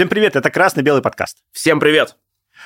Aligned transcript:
Всем 0.00 0.08
привет, 0.08 0.34
это 0.34 0.50
«Красно-белый 0.50 1.02
подкаст». 1.02 1.36
Всем 1.52 1.78
привет! 1.78 2.16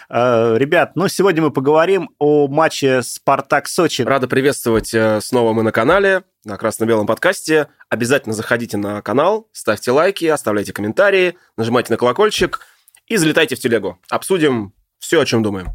Э, 0.08 0.54
ребят, 0.56 0.92
ну 0.94 1.08
сегодня 1.08 1.42
мы 1.42 1.50
поговорим 1.50 2.10
о 2.20 2.46
матче 2.46 3.02
«Спартак-Сочи». 3.02 4.02
Рада 4.02 4.28
приветствовать 4.28 4.94
э, 4.94 5.20
снова 5.20 5.52
мы 5.52 5.64
на 5.64 5.72
канале, 5.72 6.22
на 6.44 6.56
«Красно-белом 6.56 7.08
подкасте». 7.08 7.66
Обязательно 7.88 8.36
заходите 8.36 8.76
на 8.76 9.02
канал, 9.02 9.48
ставьте 9.50 9.90
лайки, 9.90 10.26
оставляйте 10.26 10.72
комментарии, 10.72 11.36
нажимайте 11.56 11.92
на 11.92 11.96
колокольчик 11.96 12.60
и 13.08 13.16
залетайте 13.16 13.56
в 13.56 13.58
телегу. 13.58 13.98
Обсудим 14.08 14.72
все, 15.00 15.20
о 15.20 15.26
чем 15.26 15.42
думаем. 15.42 15.70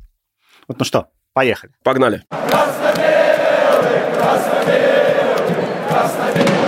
Вот 0.69 0.79
ну 0.79 0.85
что, 0.85 1.09
поехали. 1.33 1.73
Погнали. 1.83 2.23
Красно-белый, 2.29 4.13
красно-белый, 4.15 5.65
красно-белый. 5.89 6.58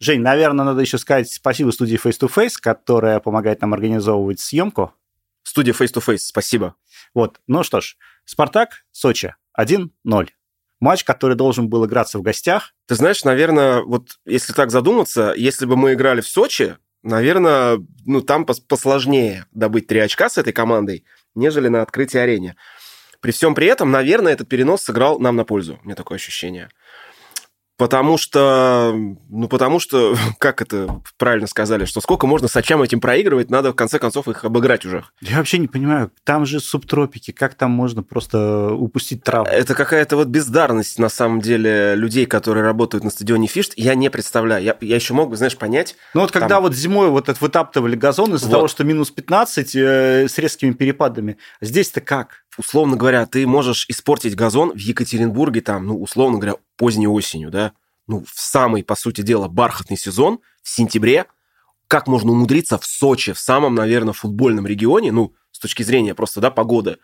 Жень, 0.00 0.22
наверное, 0.22 0.64
надо 0.64 0.80
еще 0.80 0.96
сказать 0.96 1.30
спасибо 1.30 1.70
студии 1.72 2.02
Face 2.02 2.18
to 2.18 2.32
Face, 2.34 2.54
которая 2.58 3.20
помогает 3.20 3.60
нам 3.60 3.74
организовывать 3.74 4.40
съемку. 4.40 4.94
Студия 5.42 5.74
Face 5.74 5.92
to 5.92 6.02
Face, 6.02 6.20
спасибо. 6.20 6.74
Вот, 7.14 7.38
ну 7.46 7.62
что 7.62 7.82
ж, 7.82 7.96
Спартак, 8.24 8.84
Сочи, 8.92 9.34
1-0. 9.58 9.90
Матч, 10.80 11.04
который 11.04 11.36
должен 11.36 11.68
был 11.68 11.84
играться 11.84 12.18
в 12.18 12.22
гостях. 12.22 12.74
Ты 12.86 12.94
знаешь, 12.94 13.24
наверное, 13.24 13.82
вот 13.82 14.18
если 14.24 14.54
так 14.54 14.70
задуматься, 14.70 15.34
если 15.36 15.66
бы 15.66 15.76
мы 15.76 15.92
играли 15.92 16.22
в 16.22 16.26
Сочи, 16.28 16.78
наверное, 17.02 17.78
ну 18.06 18.22
там 18.22 18.46
посложнее 18.46 19.44
добыть 19.50 19.86
три 19.86 20.00
очка 20.00 20.30
с 20.30 20.38
этой 20.38 20.54
командой, 20.54 21.04
нежели 21.34 21.68
на 21.68 21.82
открытии 21.82 22.16
арене. 22.16 22.56
При 23.20 23.32
всем 23.32 23.54
при 23.54 23.66
этом, 23.66 23.90
наверное, 23.90 24.32
этот 24.32 24.48
перенос 24.48 24.82
сыграл 24.82 25.18
нам 25.18 25.36
на 25.36 25.44
пользу. 25.44 25.78
У 25.82 25.84
меня 25.84 25.94
такое 25.94 26.16
ощущение. 26.16 26.70
Потому 27.80 28.18
что, 28.18 28.94
ну, 29.30 29.48
потому 29.48 29.80
что, 29.80 30.14
как 30.38 30.60
это 30.60 31.00
правильно 31.16 31.46
сказали, 31.46 31.86
что 31.86 32.02
сколько 32.02 32.26
можно 32.26 32.46
сачам 32.46 32.82
этим 32.82 33.00
проигрывать, 33.00 33.48
надо 33.50 33.72
в 33.72 33.74
конце 33.74 33.98
концов 33.98 34.28
их 34.28 34.44
обыграть 34.44 34.84
уже. 34.84 35.06
Я 35.22 35.38
вообще 35.38 35.56
не 35.56 35.66
понимаю, 35.66 36.12
там 36.24 36.44
же 36.44 36.60
субтропики, 36.60 37.30
как 37.30 37.54
там 37.54 37.70
можно 37.70 38.02
просто 38.02 38.74
упустить 38.74 39.24
травму? 39.24 39.50
Это 39.50 39.74
какая-то 39.74 40.16
вот 40.16 40.28
бездарность, 40.28 40.98
на 40.98 41.08
самом 41.08 41.40
деле, 41.40 41.94
людей, 41.94 42.26
которые 42.26 42.64
работают 42.64 43.02
на 43.02 43.08
стадионе 43.08 43.46
Фишт, 43.46 43.72
я 43.76 43.94
не 43.94 44.10
представляю. 44.10 44.62
Я, 44.62 44.76
я 44.82 44.96
еще 44.96 45.14
мог 45.14 45.30
бы, 45.30 45.36
знаешь, 45.36 45.56
понять... 45.56 45.96
Ну, 46.12 46.20
вот 46.20 46.32
когда 46.32 46.56
там... 46.56 46.64
вот 46.64 46.74
зимой 46.74 47.08
вот 47.08 47.30
это 47.30 47.38
вытаптывали 47.40 47.96
газон 47.96 48.34
из-за 48.34 48.46
вот. 48.46 48.52
того, 48.52 48.68
что 48.68 48.84
минус 48.84 49.10
15 49.10 49.74
э, 49.74 50.28
с 50.28 50.36
резкими 50.36 50.72
перепадами, 50.72 51.38
здесь-то 51.62 52.02
как? 52.02 52.44
условно 52.58 52.96
говоря, 52.96 53.26
ты 53.26 53.46
можешь 53.46 53.86
испортить 53.88 54.34
газон 54.34 54.72
в 54.72 54.78
Екатеринбурге, 54.78 55.60
там, 55.60 55.86
ну, 55.86 56.00
условно 56.00 56.38
говоря, 56.38 56.56
поздней 56.80 57.06
осенью, 57.06 57.50
да, 57.50 57.72
ну, 58.06 58.24
в 58.24 58.40
самый, 58.40 58.82
по 58.82 58.94
сути 58.94 59.20
дела, 59.20 59.48
бархатный 59.48 59.98
сезон, 59.98 60.40
в 60.62 60.70
сентябре, 60.70 61.26
как 61.88 62.06
можно 62.06 62.32
умудриться 62.32 62.78
в 62.78 62.86
Сочи, 62.86 63.34
в 63.34 63.38
самом, 63.38 63.74
наверное, 63.74 64.14
футбольном 64.14 64.66
регионе, 64.66 65.12
ну, 65.12 65.34
с 65.52 65.58
точки 65.58 65.82
зрения 65.82 66.14
просто, 66.14 66.40
да, 66.40 66.50
погоды, 66.50 66.96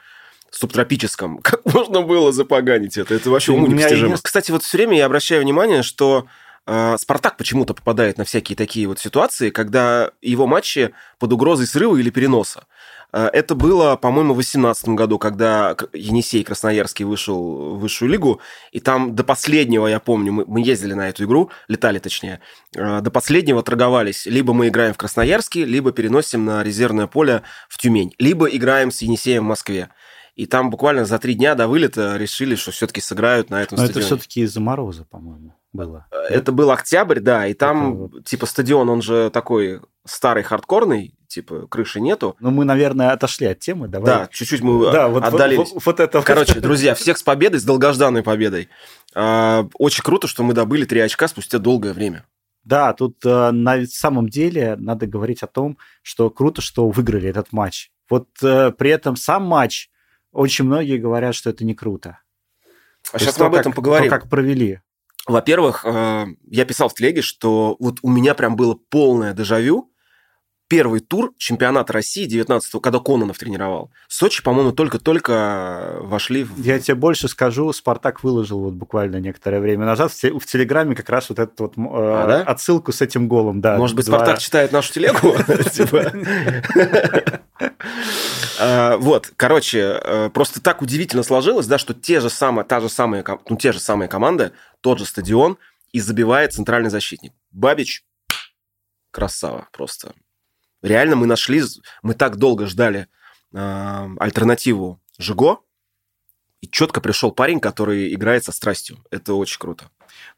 субтропическом, 0.51 1.39
как 1.43 1.63
можно 1.67 2.01
было 2.01 2.33
запоганить 2.33 2.97
это? 2.97 3.15
Это 3.15 3.29
вообще 3.29 3.53
уму 3.53 3.67
непостижимо. 3.67 4.17
Кстати, 4.17 4.51
вот 4.51 4.63
все 4.63 4.79
время 4.79 4.97
я 4.97 5.05
обращаю 5.05 5.43
внимание, 5.43 5.83
что 5.83 6.27
э, 6.67 6.97
Спартак 6.99 7.37
почему-то 7.37 7.75
попадает 7.75 8.17
на 8.17 8.25
всякие 8.25 8.57
такие 8.57 8.87
вот 8.87 8.99
ситуации, 8.99 9.51
когда 9.51 10.11
его 10.23 10.47
матчи 10.47 10.95
под 11.19 11.35
угрозой 11.35 11.67
срыва 11.67 11.97
или 11.97 12.09
переноса. 12.09 12.65
Э, 13.13 13.29
это 13.33 13.55
было, 13.55 13.97
по-моему, 13.97 14.33
в 14.33 14.37
2018 14.37 14.89
году, 14.91 15.19
когда 15.19 15.77
Енисей 15.93 16.45
Красноярский 16.45 17.05
вышел 17.05 17.77
в 17.77 17.81
высшую 17.81 18.11
лигу, 18.11 18.41
и 18.73 18.81
там 18.81 19.15
до 19.15 19.25
последнего, 19.25 19.87
я 19.87 20.01
помню, 20.01 20.33
мы, 20.33 20.45
мы 20.47 20.61
ездили 20.61 20.95
на 20.95 21.09
эту 21.09 21.25
игру, 21.25 21.51
летали 21.69 21.99
точнее, 21.99 22.41
э, 22.75 23.01
до 23.01 23.11
последнего 23.11 23.63
торговались. 23.63 24.27
Либо 24.27 24.53
мы 24.53 24.69
играем 24.69 24.95
в 24.95 24.99
Красноярске, 24.99 25.65
либо 25.65 25.93
переносим 25.93 26.45
на 26.45 26.63
резервное 26.63 27.07
поле 27.07 27.43
в 27.69 27.79
Тюмень, 27.79 28.15
либо 28.19 28.47
играем 28.47 28.91
с 28.91 29.03
Енисеем 29.03 29.45
в 29.45 29.49
Москве. 29.49 29.91
И 30.35 30.45
там 30.45 30.69
буквально 30.69 31.07
за 31.07 31.19
три 31.19 31.33
дня 31.33 31.55
до 31.55 31.67
вылета 31.67 32.19
решили, 32.19 32.57
что 32.57 32.71
все-таки 32.71 33.01
сыграют 33.01 33.49
на 33.49 33.63
этом 33.63 33.79
Но 33.79 33.85
стадионе. 33.85 34.07
это 34.07 34.17
все-таки 34.17 34.43
из-за 34.43 34.61
мороза, 34.61 35.07
по-моему, 35.07 35.55
было. 35.73 36.07
Э, 36.11 36.17
это 36.29 36.53
был 36.53 36.71
октябрь, 36.71 37.21
да, 37.21 37.47
и 37.47 37.55
там, 37.55 38.05
это... 38.05 38.23
типа, 38.23 38.45
стадион, 38.45 38.91
он 38.91 39.01
же 39.01 39.31
такой 39.31 39.81
старый, 40.07 40.43
хардкорный, 40.43 41.15
типа 41.29 41.67
крыши 41.67 42.01
нету. 42.01 42.37
Ну, 42.41 42.51
мы, 42.51 42.65
наверное, 42.65 43.13
отошли 43.13 43.47
от 43.47 43.59
темы. 43.59 43.89
Давай. 43.89 44.07
Да, 44.07 44.29
чуть-чуть 44.33 44.63
мы 44.63 44.91
да, 44.91 45.09
вот, 45.09 45.25
отдалились. 45.25 45.73
Вот, 45.73 45.85
вот 45.85 46.01
это 46.01 46.23
Короче, 46.23 46.61
друзья, 46.61 46.95
всех 46.95 47.19
с 47.19 47.23
победой, 47.23 47.61
с 47.61 47.65
долгожданной 47.65 48.23
победой. 48.23 48.69
А, 49.15 49.69
очень 49.75 50.03
круто, 50.03 50.29
что 50.29 50.43
мы 50.43 50.55
добыли 50.55 50.85
три 50.85 51.01
очка 51.01 51.29
спустя 51.29 51.59
долгое 51.59 51.93
время. 51.93 52.25
Да, 52.65 52.93
тут 52.95 53.25
э, 53.25 53.51
на 53.53 53.87
самом 53.87 54.29
деле 54.29 54.75
надо 54.77 55.07
говорить 55.07 55.45
о 55.45 55.47
том, 55.47 55.79
что 56.03 56.31
круто, 56.31 56.61
что 56.61 56.89
выиграли 56.89 57.29
этот 57.29 57.53
матч. 57.53 57.93
Вот 58.11 58.29
э, 58.43 58.73
при 58.73 58.91
этом 58.91 59.15
сам 59.15 59.45
матч, 59.45 59.89
очень 60.33 60.65
многие 60.65 60.99
говорят, 60.99 61.37
что 61.37 61.51
это 61.51 61.65
не 61.65 61.77
круто. 61.77 62.19
А 63.13 63.21
сейчас 63.21 63.39
мы 63.39 63.47
об 63.47 63.55
этом 63.55 63.73
поговорим. 63.73 64.11
То, 64.11 64.19
как 64.19 64.29
провели. 64.29 64.81
Во-первых, 65.27 65.85
э, 65.85 66.27
я 66.49 66.65
писал 66.65 66.89
в 66.89 66.95
телеге, 66.95 67.23
что 67.23 67.77
вот 67.79 67.99
у 68.03 68.11
меня 68.11 68.35
прям 68.35 68.57
было 68.57 68.75
полное 68.75 69.33
дежавю, 69.33 69.93
первый 70.69 71.01
тур 71.01 71.33
чемпионата 71.39 71.93
России 71.93 72.27
19-го, 72.27 72.81
когда 72.81 72.99
Кононов 72.99 73.39
тренировал. 73.39 73.91
Сочи, 74.09 74.43
по-моему, 74.43 74.73
только-только 74.73 75.99
вошли 76.01 76.45
в... 76.45 76.61
Я 76.61 76.79
тебе 76.79 76.95
больше 76.95 77.29
скажу, 77.29 77.73
Спартак 77.73 78.25
выложил 78.25 78.61
вот 78.61 78.75
буквально 78.75 79.17
некоторое 79.17 79.61
время 79.61 79.87
назад 79.87 80.13
в, 80.13 80.41
в 80.41 80.47
Телеграме 80.47 80.95
как 80.95 81.09
раз 81.09 81.29
вот 81.29 81.39
эту 81.39 81.65
вот 81.65 81.73
э, 81.77 81.81
а, 81.87 82.27
да? 82.27 82.43
отсылку 82.43 82.93
с 82.93 83.01
этим 83.01 83.29
голом. 83.29 83.61
Да, 83.61 83.77
Может 83.77 83.97
быть, 83.97 84.07
два... 84.07 84.19
Спартак 84.19 84.39
читает 84.41 84.73
нашу 84.73 84.93
телегу? 84.93 85.37
Типа. 85.71 86.13
А, 88.59 88.97
вот, 88.97 89.33
короче, 89.37 90.01
э, 90.03 90.31
просто 90.31 90.61
так 90.61 90.83
удивительно 90.83 91.23
сложилось, 91.23 91.67
да, 91.67 91.79
что 91.79 91.95
те 91.95 92.21
же 92.21 92.31
самые, 92.31 92.65
та 92.65 92.81
же 92.81 92.89
самая, 92.89 93.25
ну, 93.49 93.57
те 93.57 93.73
же 93.73 93.81
самые 93.81 94.09
команды, 94.09 94.53
тот 94.81 94.99
же 94.99 95.05
стадион, 95.05 95.59
и 95.93 96.01
забивает 96.01 96.53
центральный 96.55 96.91
защитник. 96.91 97.33
Бабич 97.53 98.05
красава 99.11 99.69
просто 99.73 100.15
реально 100.87 101.17
мы 101.17 101.27
нашли, 101.27 101.63
мы 102.03 102.15
так 102.15 102.37
долго 102.37 102.67
ждали 102.67 103.09
э, 103.53 104.09
альтернативу 104.19 105.01
Жиго, 105.19 105.59
и 106.63 106.69
четко 106.69 107.01
пришел 107.01 107.33
парень, 107.33 107.61
который 107.61 108.13
играет 108.15 108.45
со 108.45 108.53
страстью. 108.53 108.99
Это 109.11 109.35
очень 109.35 109.59
круто. 109.59 109.91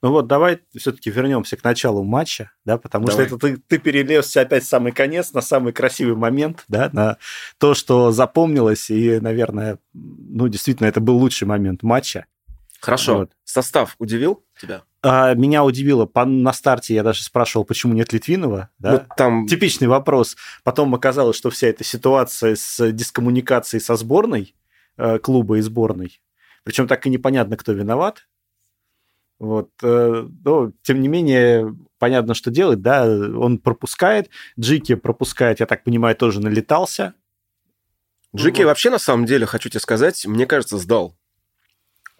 Ну 0.02 0.10
вот, 0.10 0.26
давай 0.26 0.60
все-таки 0.76 1.10
вернемся 1.10 1.56
к 1.56 1.62
началу 1.62 2.02
матча, 2.02 2.50
да, 2.64 2.78
потому 2.78 3.06
давай. 3.06 3.26
что 3.26 3.36
это 3.36 3.46
ты, 3.46 3.56
ты 3.56 3.78
перелезся 3.78 4.40
опять 4.40 4.64
в 4.64 4.68
самый 4.68 4.92
конец, 4.92 5.32
на 5.32 5.40
самый 5.40 5.72
красивый 5.72 6.16
момент, 6.16 6.64
да, 6.68 6.90
на 6.92 7.18
то, 7.58 7.74
что 7.74 8.10
запомнилось, 8.10 8.90
и, 8.90 9.20
наверное, 9.20 9.78
ну, 9.92 10.48
действительно, 10.48 10.88
это 10.88 11.00
был 11.00 11.18
лучший 11.18 11.46
момент 11.46 11.82
матча. 11.82 12.26
Хорошо. 12.80 13.18
Вот. 13.18 13.32
Состав 13.44 13.94
удивил 13.98 14.44
тебя? 14.60 14.82
А, 15.00 15.34
меня 15.34 15.64
удивило, 15.64 16.06
по, 16.06 16.24
на 16.24 16.52
старте 16.52 16.94
я 16.94 17.02
даже 17.02 17.22
спрашивал, 17.22 17.64
почему 17.64 17.94
нет 17.94 18.12
Литвинова. 18.12 18.70
Да? 18.78 18.92
Ну, 18.92 19.14
там... 19.16 19.46
Типичный 19.46 19.86
вопрос. 19.86 20.36
Потом 20.64 20.94
оказалось, 20.94 21.36
что 21.36 21.50
вся 21.50 21.68
эта 21.68 21.84
ситуация 21.84 22.56
с 22.56 22.92
дискоммуникацией 22.92 23.80
со 23.80 23.94
сборной, 23.96 24.54
э, 24.96 25.18
клуба 25.18 25.58
и 25.58 25.60
сборной, 25.60 26.20
причем 26.64 26.88
так 26.88 27.06
и 27.06 27.10
непонятно, 27.10 27.56
кто 27.56 27.72
виноват. 27.72 28.26
Вот, 29.38 29.70
э, 29.84 30.26
но, 30.44 30.72
тем 30.82 31.00
не 31.00 31.06
менее, 31.06 31.76
понятно, 32.00 32.34
что 32.34 32.50
делать, 32.50 32.82
да, 32.82 33.04
он 33.06 33.58
пропускает, 33.58 34.30
Джики 34.58 34.96
пропускает, 34.96 35.60
я 35.60 35.66
так 35.66 35.84
понимаю, 35.84 36.16
тоже 36.16 36.40
налетался. 36.40 37.14
Джики 38.34 38.62
вот. 38.62 38.66
вообще, 38.66 38.90
на 38.90 38.98
самом 38.98 39.26
деле, 39.26 39.46
хочу 39.46 39.68
тебе 39.68 39.80
сказать, 39.80 40.26
мне 40.26 40.44
кажется, 40.44 40.76
сдал 40.76 41.17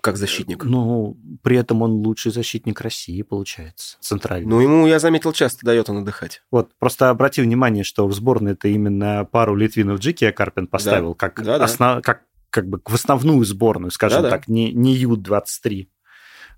как 0.01 0.17
защитник. 0.17 0.65
Ну, 0.65 1.17
при 1.43 1.57
этом 1.57 1.83
он 1.83 1.93
лучший 1.93 2.33
защитник 2.33 2.81
России, 2.81 3.21
получается, 3.23 3.97
центральный. 4.01 4.49
Ну, 4.49 4.61
ему, 4.61 4.87
я 4.87 4.99
заметил, 4.99 5.33
часто 5.33 5.67
дает 5.67 5.89
он 5.91 5.99
отдыхать. 5.99 6.43
Вот, 6.51 6.71
просто 6.79 7.11
обрати 7.11 7.43
внимание, 7.43 7.85
что 7.85 8.07
в 8.07 8.13
сборной 8.13 8.53
это 8.53 8.69
именно 8.69 9.25
пару 9.25 9.57
Литвинов 9.57 10.01
Джики 10.01 10.31
Карпин 10.31 10.67
поставил, 10.67 11.11
да. 11.11 11.17
как, 11.17 11.45
да, 11.45 11.57
основ... 11.57 11.97
да. 11.97 12.03
как 12.03 12.23
как 12.51 12.67
бы 12.67 12.81
в 12.85 12.95
основную 12.95 13.45
сборную, 13.45 13.91
скажем 13.91 14.23
да, 14.23 14.31
так, 14.31 14.45
да. 14.47 14.53
не, 14.53 14.73
не 14.73 14.95
Ю-23. 14.95 15.89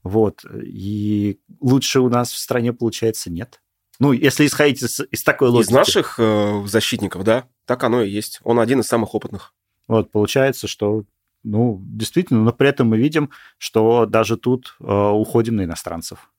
Вот. 0.02 0.44
И 0.62 1.40
лучше 1.60 2.00
у 2.00 2.08
нас 2.08 2.30
в 2.30 2.38
стране, 2.38 2.72
получается, 2.72 3.30
нет. 3.30 3.60
Ну, 3.98 4.12
если 4.12 4.46
исходить 4.46 4.82
из, 4.82 5.00
из 5.10 5.22
такой 5.22 5.48
логики. 5.48 5.70
Из 5.70 5.74
наших 5.74 6.14
э, 6.18 6.62
защитников, 6.66 7.24
да, 7.24 7.48
так 7.66 7.84
оно 7.84 8.02
и 8.02 8.10
есть. 8.10 8.40
Он 8.44 8.58
один 8.60 8.80
из 8.80 8.86
самых 8.86 9.14
опытных. 9.14 9.52
Вот, 9.88 10.10
получается, 10.10 10.68
что 10.68 11.04
ну, 11.42 11.80
действительно, 11.82 12.42
но 12.42 12.52
при 12.52 12.68
этом 12.68 12.88
мы 12.88 12.98
видим, 12.98 13.30
что 13.58 14.06
даже 14.06 14.36
тут 14.36 14.76
э, 14.80 14.84
уходим 14.84 15.56
на 15.56 15.64
иностранцев. 15.64 16.30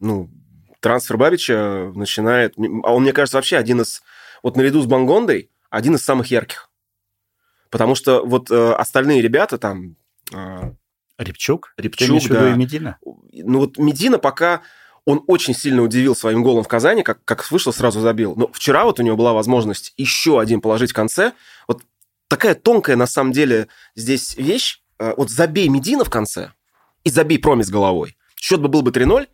Ну, 0.00 0.30
трансфер 0.80 1.16
Бабича 1.16 1.92
начинает... 1.94 2.54
А 2.58 2.92
он, 2.92 3.02
мне 3.02 3.12
кажется, 3.12 3.38
вообще 3.38 3.56
один 3.56 3.80
из... 3.80 4.02
Вот 4.42 4.56
наряду 4.56 4.82
с 4.82 4.86
Бангондой 4.86 5.50
один 5.70 5.94
из 5.94 6.04
самых 6.04 6.26
ярких. 6.28 6.68
Потому 7.70 7.94
что 7.94 8.24
вот 8.24 8.50
э, 8.50 8.72
остальные 8.72 9.22
ребята 9.22 9.58
там... 9.58 9.96
Э, 10.32 10.72
Репчук? 11.18 11.74
Репчук, 11.76 12.28
да. 12.28 12.52
и 12.52 12.56
Медина? 12.56 12.98
Ну 13.32 13.60
вот 13.60 13.78
Медина 13.78 14.18
пока... 14.18 14.62
Он 15.04 15.24
очень 15.26 15.52
сильно 15.52 15.82
удивил 15.82 16.14
своим 16.14 16.44
голом 16.44 16.62
в 16.62 16.68
Казани, 16.68 17.02
как, 17.02 17.24
как 17.24 17.50
вышел, 17.50 17.72
сразу 17.72 18.00
забил. 18.00 18.34
Но 18.36 18.48
вчера 18.52 18.84
вот 18.84 19.00
у 19.00 19.02
него 19.02 19.16
была 19.16 19.32
возможность 19.32 19.94
еще 19.96 20.38
один 20.38 20.60
положить 20.60 20.92
в 20.92 20.94
конце. 20.94 21.32
Вот 21.66 21.82
такая 22.32 22.54
тонкая, 22.54 22.96
на 22.96 23.06
самом 23.06 23.32
деле, 23.32 23.68
здесь 23.94 24.36
вещь. 24.36 24.80
Э, 24.98 25.12
вот 25.16 25.28
забей 25.30 25.68
Медина 25.68 26.04
в 26.04 26.10
конце 26.10 26.52
и 27.04 27.10
забей 27.10 27.38
Промис 27.38 27.68
головой. 27.68 28.16
Счет 28.36 28.60
бы 28.60 28.68
был 28.68 28.80
бы 28.80 28.90
3-0, 28.90 29.26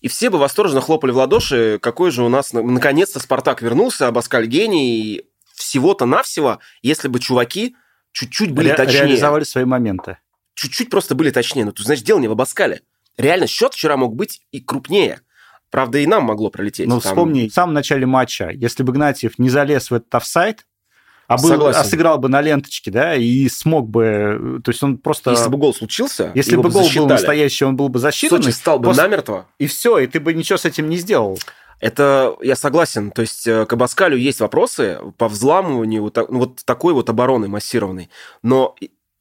и 0.00 0.08
все 0.08 0.30
бы 0.30 0.38
восторженно 0.38 0.80
хлопали 0.80 1.10
в 1.10 1.16
ладоши, 1.16 1.80
какой 1.82 2.12
же 2.12 2.22
у 2.22 2.28
нас, 2.28 2.52
наконец-то, 2.52 3.18
Спартак 3.18 3.62
вернулся, 3.62 4.06
Абаскаль 4.06 4.46
гений, 4.46 5.24
всего-то 5.54 6.06
навсего, 6.06 6.60
если 6.82 7.08
бы 7.08 7.18
чуваки 7.18 7.74
чуть-чуть 8.12 8.52
были 8.52 8.68
Ре- 8.68 8.76
точнее. 8.76 9.00
Реализовали 9.00 9.44
свои 9.44 9.64
моменты. 9.64 10.18
Чуть-чуть 10.54 10.88
просто 10.88 11.16
были 11.16 11.30
точнее. 11.30 11.64
Ну, 11.64 11.72
то, 11.72 11.82
значит, 11.82 12.04
дело 12.04 12.20
не 12.20 12.28
в 12.28 12.32
Абаскале. 12.32 12.82
Реально, 13.16 13.48
счет 13.48 13.74
вчера 13.74 13.96
мог 13.96 14.14
быть 14.14 14.40
и 14.52 14.60
крупнее. 14.60 15.20
Правда, 15.70 15.98
и 15.98 16.06
нам 16.06 16.24
могло 16.24 16.50
пролететь. 16.50 16.86
Ну, 16.86 17.00
там... 17.00 17.10
вспомни, 17.10 17.48
в 17.48 17.52
самом 17.52 17.74
начале 17.74 18.06
матча, 18.06 18.50
если 18.50 18.84
бы 18.84 18.92
Гнатьев 18.92 19.38
не 19.38 19.50
залез 19.50 19.90
в 19.90 19.94
этот 19.94 20.14
офсайд, 20.14 20.66
а, 21.30 21.36
был, 21.36 21.66
а 21.68 21.84
сыграл 21.84 22.18
бы 22.18 22.28
на 22.28 22.40
ленточке, 22.40 22.90
да, 22.90 23.14
и 23.14 23.48
смог 23.48 23.88
бы... 23.88 24.60
То 24.64 24.72
есть 24.72 24.82
он 24.82 24.98
просто... 24.98 25.30
Если 25.30 25.48
бы 25.48 25.58
гол 25.58 25.72
случился, 25.72 26.32
Если 26.34 26.56
бы 26.56 26.64
гол 26.70 26.82
засчитали. 26.82 26.98
был 26.98 27.08
настоящий, 27.08 27.64
он 27.64 27.76
был 27.76 27.88
бы 27.88 28.00
засчитан. 28.00 28.42
Сочи 28.42 28.52
стал 28.52 28.80
бы 28.80 28.86
после... 28.86 29.04
намертво. 29.04 29.46
И 29.60 29.68
все, 29.68 29.98
и 29.98 30.08
ты 30.08 30.18
бы 30.18 30.34
ничего 30.34 30.58
с 30.58 30.64
этим 30.64 30.88
не 30.88 30.96
сделал. 30.96 31.38
Это 31.78 32.34
я 32.42 32.56
согласен. 32.56 33.12
То 33.12 33.22
есть 33.22 33.46
э, 33.46 33.64
к 33.64 33.72
Абаскалю 33.72 34.16
есть 34.16 34.40
вопросы 34.40 34.98
по 35.18 35.28
взламыванию 35.28 36.02
вот, 36.02 36.16
ну, 36.16 36.40
вот 36.40 36.64
такой 36.64 36.94
вот 36.94 37.08
обороны 37.08 37.46
массированной. 37.46 38.10
Но 38.42 38.74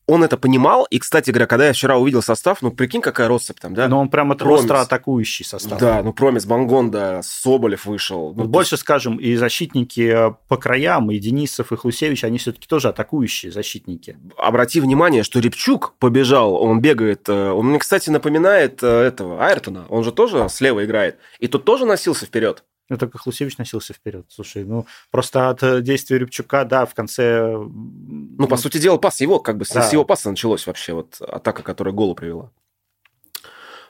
он 0.09 0.23
это 0.23 0.37
понимал, 0.37 0.85
и, 0.89 0.97
кстати 0.97 1.29
говоря, 1.29 1.45
когда 1.45 1.67
я 1.67 1.73
вчера 1.73 1.97
увидел 1.97 2.23
состав, 2.23 2.63
ну, 2.63 2.71
прикинь, 2.71 3.01
какая 3.01 3.27
россыпь 3.27 3.59
там, 3.59 3.75
да? 3.75 3.87
Но 3.87 3.99
он 3.99 4.09
прямо 4.09 4.35
Промис. 4.35 4.61
остро 4.61 4.81
атакующий 4.81 5.45
состав. 5.45 5.79
Да, 5.79 6.01
ну, 6.01 6.13
Промис, 6.13 6.47
Бангонда, 6.47 7.21
Соболев 7.23 7.85
вышел. 7.85 8.33
Ну, 8.35 8.45
Больше, 8.45 8.73
есть... 8.73 8.81
скажем, 8.81 9.17
и 9.17 9.35
защитники 9.35 10.33
по 10.47 10.57
краям, 10.57 11.11
и 11.11 11.19
Денисов, 11.19 11.71
и 11.71 11.75
Хлусевич, 11.75 12.23
они 12.23 12.39
все-таки 12.39 12.67
тоже 12.67 12.89
атакующие 12.89 13.51
защитники. 13.51 14.17
Обрати 14.35 14.81
внимание, 14.81 15.21
что 15.21 15.39
Репчук 15.39 15.93
побежал, 15.99 16.55
он 16.55 16.81
бегает, 16.81 17.29
э, 17.29 17.51
он 17.51 17.67
мне, 17.67 17.77
кстати, 17.77 18.09
напоминает 18.09 18.81
э, 18.81 18.87
этого 18.87 19.45
Айртона, 19.45 19.85
он 19.89 20.03
же 20.03 20.11
тоже 20.11 20.47
слева 20.49 20.83
играет, 20.85 21.17
и 21.39 21.47
тут 21.47 21.65
тоже 21.65 21.85
носился 21.85 22.25
вперед. 22.25 22.63
Ну, 22.89 22.97
только 22.97 23.19
Хлусевич 23.19 23.57
носился 23.57 23.93
вперед. 23.93 24.25
Слушай, 24.29 24.65
ну, 24.65 24.87
просто 25.11 25.49
от 25.49 25.61
э, 25.61 25.81
действия 25.81 26.17
Рябчука, 26.17 26.65
да, 26.65 26.85
в 26.85 26.95
конце... 26.95 27.55
Ну, 27.55 28.47
по 28.47 28.57
сути 28.57 28.79
дела, 28.79 28.97
пас 28.97 29.21
его, 29.21 29.39
как 29.39 29.57
бы, 29.57 29.65
да. 29.71 29.83
с 29.83 29.93
его 29.93 30.03
паса 30.03 30.31
началось 30.31 30.65
вообще 30.65 30.93
вот 30.93 31.21
атака, 31.21 31.61
которая 31.61 31.93
голу 31.93 32.15
привела. 32.15 32.51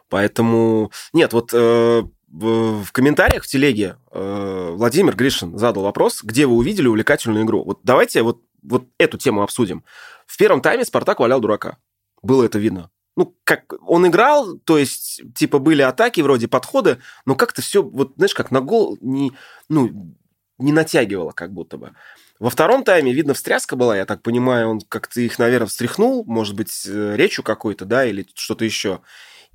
Поэтому... 0.09 0.91
Нет, 1.13 1.31
вот 1.31 1.53
э, 1.53 2.03
в 2.27 2.91
комментариях 2.91 3.43
в 3.43 3.47
телеге 3.47 3.95
э, 4.11 4.69
Владимир 4.73 5.15
Гришин 5.15 5.57
задал 5.57 5.83
вопрос, 5.83 6.21
где 6.21 6.45
вы 6.45 6.55
увидели 6.55 6.87
увлекательную 6.87 7.45
игру. 7.45 7.63
Вот 7.63 7.79
давайте 7.83 8.21
вот, 8.21 8.41
вот 8.61 8.85
эту 8.97 9.17
тему 9.17 9.43
обсудим. 9.43 9.83
В 10.27 10.37
первом 10.37 10.61
тайме 10.61 10.83
Спартак 10.83 11.19
валял 11.19 11.39
дурака. 11.39 11.77
Было 12.21 12.43
это 12.43 12.59
видно 12.59 12.91
ну, 13.19 13.35
как 13.43 13.73
он 13.85 14.07
играл, 14.07 14.57
то 14.59 14.77
есть, 14.77 15.21
типа, 15.35 15.59
были 15.59 15.81
атаки, 15.81 16.21
вроде 16.21 16.47
подходы, 16.47 16.99
но 17.25 17.35
как-то 17.35 17.61
все, 17.61 17.83
вот, 17.83 18.13
знаешь, 18.15 18.33
как 18.33 18.49
на 18.49 18.61
гол 18.61 18.97
не, 19.01 19.33
ну, 19.67 20.15
не 20.57 20.71
натягивало 20.71 21.31
как 21.31 21.51
будто 21.51 21.77
бы. 21.77 21.91
Во 22.39 22.49
втором 22.49 22.85
тайме, 22.85 23.11
видно, 23.13 23.33
встряска 23.33 23.75
была, 23.75 23.97
я 23.97 24.05
так 24.05 24.21
понимаю, 24.21 24.69
он 24.69 24.79
как-то 24.87 25.19
их, 25.19 25.37
наверное, 25.37 25.67
встряхнул, 25.67 26.23
может 26.25 26.55
быть, 26.55 26.85
э, 26.87 27.15
речью 27.17 27.43
какой-то, 27.43 27.83
да, 27.83 28.05
или 28.05 28.25
что-то 28.35 28.63
еще. 28.63 29.01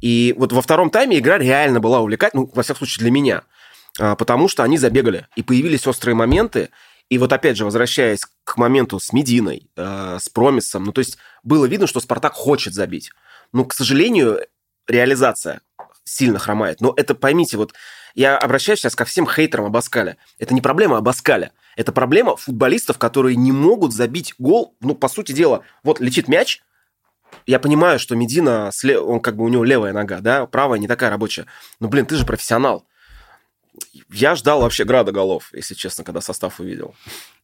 И 0.03 0.35
вот 0.37 0.53
во 0.53 0.61
втором 0.61 0.91
тайме 0.91 1.19
игра 1.19 1.39
реально 1.39 1.81
была 1.81 2.01
увлекательной, 2.01 2.45
ну, 2.45 2.51
во 2.55 2.63
всяком 2.63 2.81
случае, 2.81 3.05
для 3.05 3.11
меня, 3.11 3.45
а, 3.99 4.15
потому 4.15 4.49
что 4.49 4.63
они 4.63 4.77
забегали, 4.77 5.27
и 5.37 5.43
появились 5.43 5.87
острые 5.87 6.15
моменты, 6.15 6.69
и 7.09 7.17
вот 7.17 7.33
опять 7.33 7.57
же, 7.57 7.65
возвращаясь 7.65 8.27
к 8.45 8.59
моменту 8.59 9.01
с 9.01 9.15
Мединой, 9.15 9.71
э, 9.75 10.19
с 10.21 10.29
Промисом, 10.29 10.85
ну, 10.85 10.93
то 10.93 10.99
есть 10.99 11.17
было 11.43 11.65
видно, 11.65 11.87
что 11.87 12.01
Спартак 12.01 12.35
хочет 12.35 12.75
забить. 12.75 13.13
Ну, 13.55 13.65
к 13.65 13.73
сожалению, 13.73 14.41
реализация 14.87 15.63
сильно 16.03 16.39
хромает. 16.39 16.81
Но 16.81 16.93
это 16.97 17.15
поймите, 17.15 17.57
вот 17.57 17.73
я 18.15 18.37
обращаюсь 18.37 18.81
сейчас 18.81 18.97
ко 18.97 19.05
всем 19.05 19.29
хейтерам 19.29 19.67
Абаскаля. 19.67 20.17
Это 20.39 20.53
не 20.55 20.61
проблема 20.61 20.99
Абаскаля. 20.99 21.53
Это 21.77 21.93
проблема 21.93 22.37
футболистов, 22.37 22.99
которые 22.99 23.37
не 23.37 23.53
могут 23.53 23.95
забить 23.95 24.35
гол. 24.39 24.77
Ну, 24.81 24.97
по 24.97 25.09
сути 25.09 25.31
дела, 25.31 25.63
вот 25.85 26.01
летит 26.01 26.27
мяч, 26.27 26.63
я 27.47 27.61
понимаю, 27.61 28.01
что 28.01 28.17
Медина, 28.17 28.71
он 29.01 29.21
как 29.21 29.37
бы 29.37 29.45
у 29.45 29.49
него 29.49 29.63
левая 29.63 29.93
нога, 29.93 30.21
да, 30.21 30.47
правая 30.47 30.81
не 30.81 30.89
такая 30.89 31.11
рабочая. 31.11 31.47
Но, 31.79 31.89
блин, 31.89 32.07
ты 32.07 32.17
же 32.17 32.27
профессионал. 32.27 32.87
Я 34.11 34.35
ждал 34.37 34.61
вообще 34.61 34.85
града 34.85 35.13
голов, 35.13 35.51
если 35.53 35.75
честно, 35.75 36.05
когда 36.05 36.21
состав 36.21 36.61
увидел. 36.61 36.95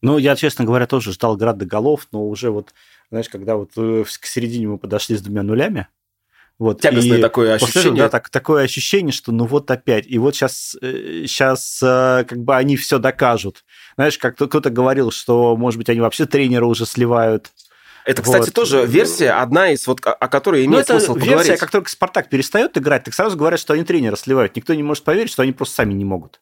Ну, 0.01 0.17
я, 0.17 0.35
честно 0.35 0.65
говоря, 0.65 0.87
тоже 0.87 1.13
ждал 1.13 1.35
града 1.37 1.65
голов, 1.65 2.07
но 2.11 2.25
уже 2.27 2.51
вот, 2.51 2.73
знаешь, 3.09 3.29
когда 3.29 3.57
вот 3.57 3.71
э, 3.75 4.03
к 4.05 4.25
середине 4.25 4.67
мы 4.67 4.77
подошли 4.77 5.17
с 5.17 5.21
двумя 5.21 5.43
нулями, 5.43 5.87
вот, 6.61 6.79
Тягостное 6.79 7.17
и 7.17 7.21
такое 7.21 7.55
ощущение. 7.55 8.03
Да, 8.03 8.09
так, 8.09 8.29
такое 8.29 8.65
ощущение, 8.65 9.11
что 9.11 9.31
ну 9.31 9.47
вот 9.47 9.71
опять. 9.71 10.05
И 10.05 10.19
вот 10.19 10.35
сейчас, 10.35 10.77
сейчас 10.79 11.79
э, 11.81 12.23
как 12.29 12.37
бы 12.37 12.55
они 12.55 12.77
все 12.77 12.99
докажут. 12.99 13.65
Знаешь, 13.95 14.19
как 14.19 14.35
кто-то 14.35 14.69
говорил, 14.69 15.09
что, 15.09 15.57
может 15.57 15.79
быть, 15.79 15.89
они 15.89 16.01
вообще 16.01 16.27
тренера 16.27 16.65
уже 16.65 16.85
сливают. 16.85 17.49
Это, 18.05 18.21
кстати, 18.21 18.45
вот. 18.45 18.53
тоже 18.53 18.85
версия, 18.85 19.31
одна 19.31 19.71
из, 19.71 19.87
вот, 19.87 20.01
о 20.05 20.27
которой 20.27 20.63
имеет 20.65 20.87
ну, 20.87 20.99
смысл 20.99 21.15
версия, 21.15 21.29
поговорить. 21.31 21.59
как 21.59 21.71
только 21.71 21.89
Спартак 21.89 22.29
перестает 22.29 22.77
играть, 22.77 23.05
так 23.05 23.15
сразу 23.15 23.35
говорят, 23.35 23.59
что 23.59 23.73
они 23.73 23.83
тренера 23.83 24.15
сливают. 24.15 24.55
Никто 24.55 24.75
не 24.75 24.83
может 24.83 25.03
поверить, 25.03 25.31
что 25.31 25.41
они 25.41 25.53
просто 25.53 25.73
сами 25.73 25.93
не 25.93 26.05
могут. 26.05 26.41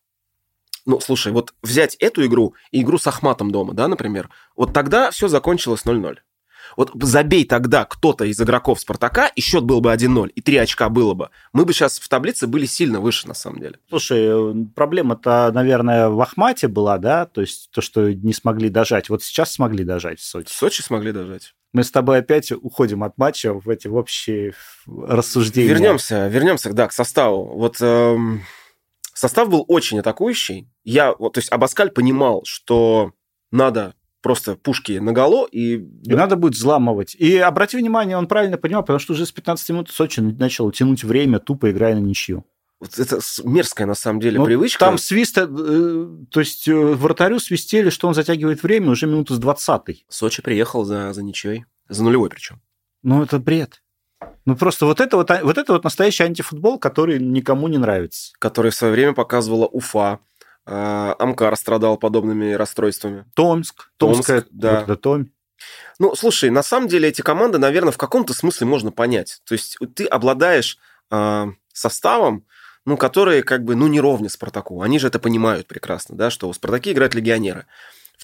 Ну, 0.85 0.99
слушай, 0.99 1.31
вот 1.31 1.53
взять 1.63 1.95
эту 1.95 2.25
игру 2.25 2.55
и 2.71 2.81
игру 2.81 2.97
с 2.97 3.07
Ахматом 3.07 3.51
дома, 3.51 3.73
да, 3.73 3.87
например, 3.87 4.29
вот 4.57 4.73
тогда 4.73 5.11
все 5.11 5.29
закончилось 5.29 5.83
0-0. 5.85 6.17
Вот 6.77 6.91
забей 7.01 7.45
тогда 7.45 7.85
кто-то 7.85 8.25
из 8.25 8.39
игроков 8.41 8.79
Спартака, 8.79 9.27
и 9.27 9.41
счет 9.41 9.63
был 9.63 9.81
бы 9.81 9.93
1-0, 9.93 10.29
и 10.29 10.41
3 10.41 10.57
очка 10.57 10.89
было 10.89 11.13
бы. 11.13 11.29
Мы 11.53 11.65
бы 11.65 11.73
сейчас 11.73 11.99
в 11.99 12.07
таблице 12.07 12.47
были 12.47 12.65
сильно 12.65 12.99
выше, 12.99 13.27
на 13.27 13.33
самом 13.33 13.59
деле. 13.59 13.79
Слушай, 13.89 14.65
проблема-то, 14.75 15.51
наверное, 15.53 16.09
в 16.09 16.19
Ахмате 16.21 16.67
была, 16.67 16.97
да? 16.97 17.25
То 17.25 17.41
есть 17.41 17.69
то, 17.71 17.81
что 17.81 18.13
не 18.13 18.33
смогли 18.33 18.69
дожать. 18.69 19.09
Вот 19.09 19.23
сейчас 19.23 19.53
смогли 19.53 19.83
дожать 19.83 20.19
в 20.19 20.25
Сочи. 20.25 20.47
В 20.47 20.53
Сочи 20.53 20.81
смогли 20.81 21.11
дожать. 21.11 21.53
Мы 21.71 21.83
с 21.83 21.91
тобой 21.91 22.19
опять 22.19 22.51
уходим 22.51 23.03
от 23.03 23.17
матча 23.17 23.53
в 23.53 23.69
эти 23.69 23.87
в 23.87 23.95
общие 23.95 24.53
рассуждения. 24.87 25.69
Вернемся, 25.69 26.27
вернемся, 26.27 26.73
да, 26.73 26.87
к 26.87 26.93
составу. 26.93 27.45
Вот 27.45 27.77
эм, 27.79 28.41
состав 29.13 29.49
был 29.49 29.65
очень 29.67 29.99
атакующий. 29.99 30.67
Я, 30.83 31.13
вот, 31.13 31.33
то 31.33 31.39
есть 31.39 31.51
Абаскаль 31.51 31.91
понимал, 31.91 32.41
что 32.45 33.13
надо 33.51 33.93
просто 34.21 34.55
пушки 34.55 34.93
наголо 34.99 35.47
и... 35.51 35.77
И 35.77 36.13
надо 36.13 36.35
будет 36.35 36.55
взламывать. 36.55 37.15
И 37.15 37.37
обрати 37.37 37.77
внимание, 37.77 38.17
он 38.17 38.27
правильно 38.27 38.57
понимал, 38.57 38.83
потому 38.83 38.99
что 38.99 39.13
уже 39.13 39.25
с 39.25 39.31
15 39.31 39.69
минут 39.69 39.89
Сочи 39.89 40.19
начал 40.19 40.71
тянуть 40.71 41.03
время, 41.03 41.39
тупо 41.39 41.71
играя 41.71 41.95
на 41.95 41.99
ничью. 41.99 42.45
Вот 42.79 42.97
это 42.97 43.19
мерзкая, 43.43 43.87
на 43.87 43.93
самом 43.93 44.21
деле, 44.21 44.39
ну, 44.39 44.45
привычка. 44.45 44.79
Там 44.79 44.97
свист, 44.97 45.37
э, 45.37 45.47
то 45.47 46.39
есть 46.39 46.67
э, 46.67 46.73
вратарю 46.73 47.39
свистели, 47.39 47.89
что 47.89 48.07
он 48.07 48.13
затягивает 48.13 48.63
время 48.63 48.91
уже 48.91 49.05
минуту 49.05 49.35
с 49.35 49.37
20 49.37 50.05
Сочи 50.07 50.41
приехал 50.41 50.85
за, 50.85 51.11
за 51.11 51.21
ничьей, 51.21 51.65
за 51.89 52.03
нулевой 52.03 52.29
причем. 52.29 52.61
Ну, 53.03 53.21
это 53.21 53.37
бред. 53.39 53.81
Ну, 54.45 54.55
просто 54.55 54.85
вот 54.85 55.01
это 55.01 55.17
вот, 55.17 55.29
вот 55.43 55.57
это 55.57 55.73
вот 55.73 55.83
настоящий 55.83 56.23
антифутбол, 56.23 56.79
который 56.79 57.19
никому 57.19 57.67
не 57.67 57.77
нравится. 57.77 58.31
Который 58.39 58.71
в 58.71 58.75
свое 58.75 58.93
время 58.93 59.13
показывала 59.13 59.65
Уфа, 59.67 60.19
а, 60.71 61.15
Амкар 61.17 61.55
страдал 61.55 61.97
подобными 61.97 62.53
расстройствами. 62.53 63.25
Томск. 63.33 63.89
Томская, 63.97 64.45
да. 64.51 64.85
Вот 64.87 65.01
Том. 65.01 65.31
Ну, 65.97 66.15
слушай, 66.15 66.51
на 66.51 66.61
самом 66.61 66.87
деле 66.87 67.09
эти 67.09 67.21
команды, 67.21 67.57
наверное, 67.57 67.91
в 67.91 67.97
каком-то 67.97 68.33
смысле 68.33 68.67
можно 68.67 68.91
понять. 68.91 69.41
То 69.45 69.53
есть 69.53 69.77
ты 69.95 70.05
обладаешь 70.05 70.77
э, 71.09 71.47
составом, 71.73 72.45
ну, 72.85 72.97
которые 72.97 73.41
как 73.41 73.63
бы, 73.63 73.75
ну, 73.75 73.87
не 73.87 73.99
ровня 73.99 74.29
Спартаку. 74.29 74.81
Они 74.83 74.99
же 74.99 75.07
это 75.07 75.17
понимают 75.17 75.67
прекрасно, 75.67 76.15
да, 76.15 76.29
что 76.29 76.47
у 76.47 76.53
Спартаки 76.53 76.91
играют 76.91 77.15
легионеры. 77.15 77.65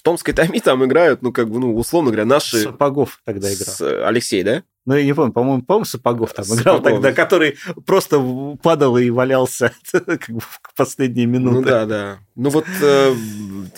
Томской 0.06 0.32
Томи 0.32 0.60
там 0.60 0.84
играют, 0.84 1.22
ну, 1.22 1.32
как 1.32 1.50
бы, 1.50 1.58
ну, 1.58 1.74
условно 1.74 2.12
говоря, 2.12 2.24
наши... 2.24 2.62
Сапогов 2.62 3.20
тогда 3.24 3.52
играл. 3.52 3.74
С 3.74 4.06
Алексей, 4.06 4.44
да? 4.44 4.62
Ну, 4.84 4.94
я 4.94 5.04
не 5.04 5.12
помню, 5.12 5.32
по-моему, 5.32 5.62
по 5.62 5.84
Сапогов 5.84 6.32
там 6.32 6.44
Сапогов. 6.44 6.62
играл 6.62 6.80
тогда, 6.80 7.12
который 7.12 7.56
просто 7.86 8.20
падал 8.62 8.96
и 8.98 9.10
валялся 9.10 9.72
как 9.90 10.30
бы 10.30 10.38
в 10.38 10.60
последние 10.76 11.26
минуты. 11.26 11.56
Ну 11.56 11.62
да, 11.64 11.86
да. 11.86 12.18
Ну 12.36 12.50
вот, 12.50 12.66
э, 12.80 13.14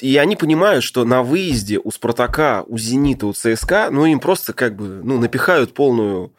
и 0.03 0.19
они 0.19 0.37
понимают, 0.37 0.85
что 0.85 1.07
на 1.07 1.23
выезде 1.23 1.79
у 1.83 1.91
Спартака, 1.91 2.63
у 2.67 2.77
Зенита, 2.77 3.27
у 3.27 3.33
ЦСКА, 3.33 3.89
ну, 3.91 4.05
им 4.05 4.21
просто 4.21 4.53
как 4.53 4.77
бы, 4.77 5.01
ну, 5.03 5.19
напихают 5.19 5.73
полную 5.73 6.35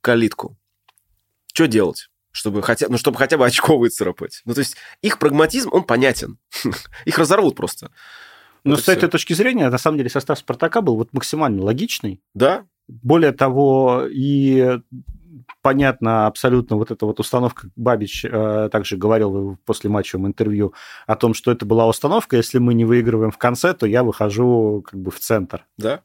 калитку. 0.00 0.56
Что 1.52 1.66
делать? 1.66 2.08
чтобы 2.32 2.62
хотя, 2.62 2.86
ну, 2.88 2.96
чтобы 2.96 3.18
хотя 3.18 3.36
бы 3.36 3.44
очко 3.44 3.76
выцарапать. 3.76 4.40
Ну, 4.44 4.54
то 4.54 4.60
есть 4.60 4.76
их 5.02 5.18
прагматизм, 5.18 5.68
он 5.72 5.82
понятен. 5.82 6.38
их 7.04 7.18
разорвут 7.18 7.56
просто. 7.56 7.90
Но 8.64 8.72
вот 8.72 8.80
с 8.80 8.88
этой 8.88 9.08
точки 9.08 9.32
зрения, 9.32 9.68
на 9.68 9.78
самом 9.78 9.98
деле, 9.98 10.10
состав 10.10 10.38
Спартака 10.38 10.80
был 10.80 10.96
вот 10.96 11.12
максимально 11.12 11.62
логичный. 11.62 12.20
Да, 12.34 12.64
более 12.88 13.32
того, 13.32 14.04
и 14.10 14.80
понятно 15.62 16.26
абсолютно 16.26 16.76
вот 16.76 16.90
эта 16.90 17.06
вот 17.06 17.20
установка. 17.20 17.68
Бабич 17.76 18.24
э, 18.24 18.68
также 18.70 18.96
говорил 18.96 19.58
после 19.64 19.90
матча 19.90 20.18
в 20.18 20.26
интервью 20.26 20.74
о 21.06 21.16
том, 21.16 21.34
что 21.34 21.50
это 21.50 21.66
была 21.66 21.86
установка. 21.86 22.36
Если 22.36 22.58
мы 22.58 22.74
не 22.74 22.84
выигрываем 22.84 23.30
в 23.30 23.38
конце, 23.38 23.74
то 23.74 23.86
я 23.86 24.02
выхожу 24.02 24.84
как 24.86 25.00
бы 25.00 25.10
в 25.10 25.18
центр. 25.20 25.66
Да. 25.76 26.00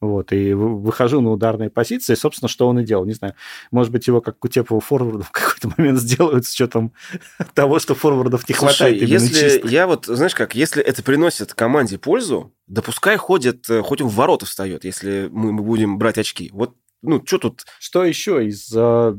Вот, 0.00 0.30
и 0.32 0.52
выхожу 0.52 1.22
на 1.22 1.30
ударные 1.30 1.70
позиции, 1.70 2.14
собственно, 2.14 2.50
что 2.50 2.68
он 2.68 2.78
и 2.80 2.84
делал. 2.84 3.06
Не 3.06 3.14
знаю, 3.14 3.34
может 3.70 3.90
быть, 3.90 4.06
его 4.06 4.20
как 4.20 4.38
Кутепова 4.38 4.78
форварда 4.78 5.24
в 5.24 5.30
какой-то 5.30 5.72
момент 5.76 5.98
сделают 5.98 6.46
с 6.46 6.52
учетом 6.52 6.92
того, 7.54 7.78
что 7.78 7.94
форвардов 7.94 8.46
не 8.46 8.54
хватает. 8.54 8.98
Слушай, 8.98 9.10
если 9.10 9.48
чисто. 9.48 9.68
я 9.68 9.86
вот, 9.86 10.04
знаешь 10.04 10.34
как, 10.34 10.54
если 10.54 10.82
это 10.82 11.02
приносит 11.02 11.54
команде 11.54 11.98
пользу, 11.98 12.52
да 12.66 12.82
пускай 12.82 13.16
ходит, 13.16 13.70
э, 13.70 13.80
хоть 13.80 14.02
он 14.02 14.08
в 14.08 14.14
ворота 14.14 14.44
встает, 14.44 14.84
если 14.84 15.28
мы, 15.32 15.52
мы 15.52 15.62
будем 15.62 15.96
брать 15.96 16.18
очки. 16.18 16.50
Вот, 16.52 16.74
ну, 17.00 17.22
что 17.24 17.38
тут? 17.38 17.64
Что 17.78 18.04
еще 18.04 18.46
из, 18.46 18.70
э, 18.76 19.16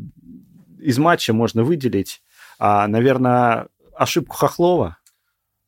из 0.80 0.98
матча 1.00 1.34
можно 1.34 1.64
выделить? 1.64 2.22
А, 2.60 2.88
наверное, 2.88 3.70
ошибку 3.96 4.36
Хохлова 4.36 4.97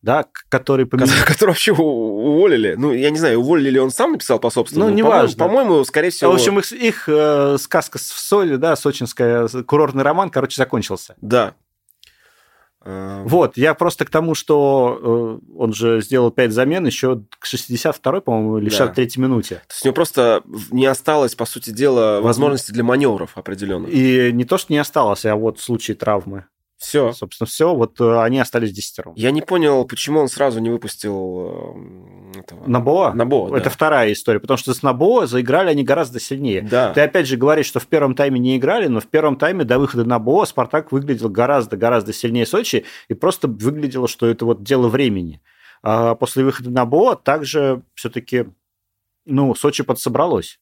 да, 0.01 0.25
который 0.49 0.85
поменял... 0.85 1.09
Который 1.25 1.49
вообще 1.49 1.73
уволили. 1.73 2.75
Ну, 2.77 2.93
я 2.93 3.09
не 3.09 3.17
знаю, 3.17 3.39
уволили 3.39 3.71
ли 3.71 3.79
он 3.79 3.91
сам 3.91 4.13
написал 4.13 4.39
по 4.39 4.49
собственному. 4.49 4.91
Ну, 4.91 4.95
неважно. 4.95 5.37
По-моему, 5.37 5.79
по 5.79 5.83
скорее 5.85 6.09
всего... 6.09 6.31
В 6.31 6.35
общем, 6.35 6.59
их, 6.59 6.71
их 6.71 7.09
э, 7.09 7.57
сказка 7.59 7.97
в 7.97 8.01
соли, 8.01 8.55
да, 8.55 8.75
сочинская, 8.75 9.47
курортный 9.47 10.03
роман, 10.03 10.29
короче, 10.29 10.55
закончился. 10.55 11.15
Да. 11.21 11.53
Э, 12.85 13.23
вот, 13.25 13.57
я 13.57 13.73
просто 13.73 14.05
к 14.05 14.09
тому, 14.09 14.35
что 14.35 15.39
э, 15.41 15.53
он 15.57 15.73
же 15.73 16.01
сделал 16.01 16.31
5 16.31 16.51
замен 16.53 16.85
еще 16.85 17.21
к 17.37 17.45
62-й, 17.45 18.21
по-моему, 18.21 18.57
или 18.59 18.71
63-й 18.71 19.19
минуте. 19.19 19.55
То 19.55 19.73
есть 19.73 19.85
у 19.85 19.87
него 19.87 19.95
просто 19.95 20.43
не 20.71 20.85
осталось, 20.85 21.35
по 21.35 21.45
сути 21.45 21.71
дела, 21.71 22.21
возможности 22.21 22.71
для 22.71 22.83
маневров 22.83 23.37
определенных. 23.37 23.91
И 23.91 24.31
не 24.31 24.45
то, 24.45 24.57
что 24.57 24.71
не 24.71 24.79
осталось, 24.79 25.25
а 25.25 25.35
вот 25.35 25.59
в 25.59 25.63
случае 25.63 25.97
травмы. 25.97 26.45
Все. 26.79 27.11
Собственно, 27.11 27.45
все. 27.45 27.75
Вот 27.75 27.99
э, 27.99 28.21
они 28.21 28.39
остались 28.39 28.71
десятером. 28.71 29.13
Я 29.17 29.31
не 29.31 29.41
понял, 29.41 29.83
почему 29.83 30.21
он 30.21 30.29
сразу 30.29 30.61
не 30.61 30.69
выпустил 30.69 32.31
э, 32.33 32.39
этого... 32.39 32.65
Набоа? 32.65 33.13
Набоа, 33.13 33.55
Это 33.57 33.69
вторая 33.69 34.13
история, 34.13 34.39
потому 34.39 34.57
что 34.57 34.73
с 34.73 34.81
Набоа 34.81 35.27
заиграли 35.27 35.69
они 35.69 35.83
гораздо 35.83 36.21
сильнее. 36.21 36.61
Да. 36.61 36.93
Ты 36.93 37.01
опять 37.01 37.27
же 37.27 37.35
говоришь, 37.35 37.65
что 37.65 37.81
в 37.81 37.87
первом 37.87 38.15
тайме 38.15 38.39
не 38.39 38.55
играли, 38.55 38.87
но 38.87 39.01
в 39.01 39.07
первом 39.07 39.35
тайме 39.35 39.65
до 39.65 39.77
выхода 39.77 40.05
Набоа 40.05 40.45
Спартак 40.45 40.93
выглядел 40.93 41.27
гораздо-гораздо 41.27 42.13
сильнее 42.13 42.45
Сочи, 42.45 42.85
и 43.09 43.13
просто 43.13 43.49
выглядело, 43.49 44.07
что 44.07 44.25
это 44.25 44.45
вот 44.45 44.63
дело 44.63 44.87
времени. 44.87 45.41
А 45.83 46.15
после 46.15 46.45
выхода 46.45 46.69
Набоа 46.69 47.17
также 47.17 47.81
все-таки, 47.93 48.45
ну, 49.25 49.53
Сочи 49.53 49.83
подсобралось. 49.83 50.61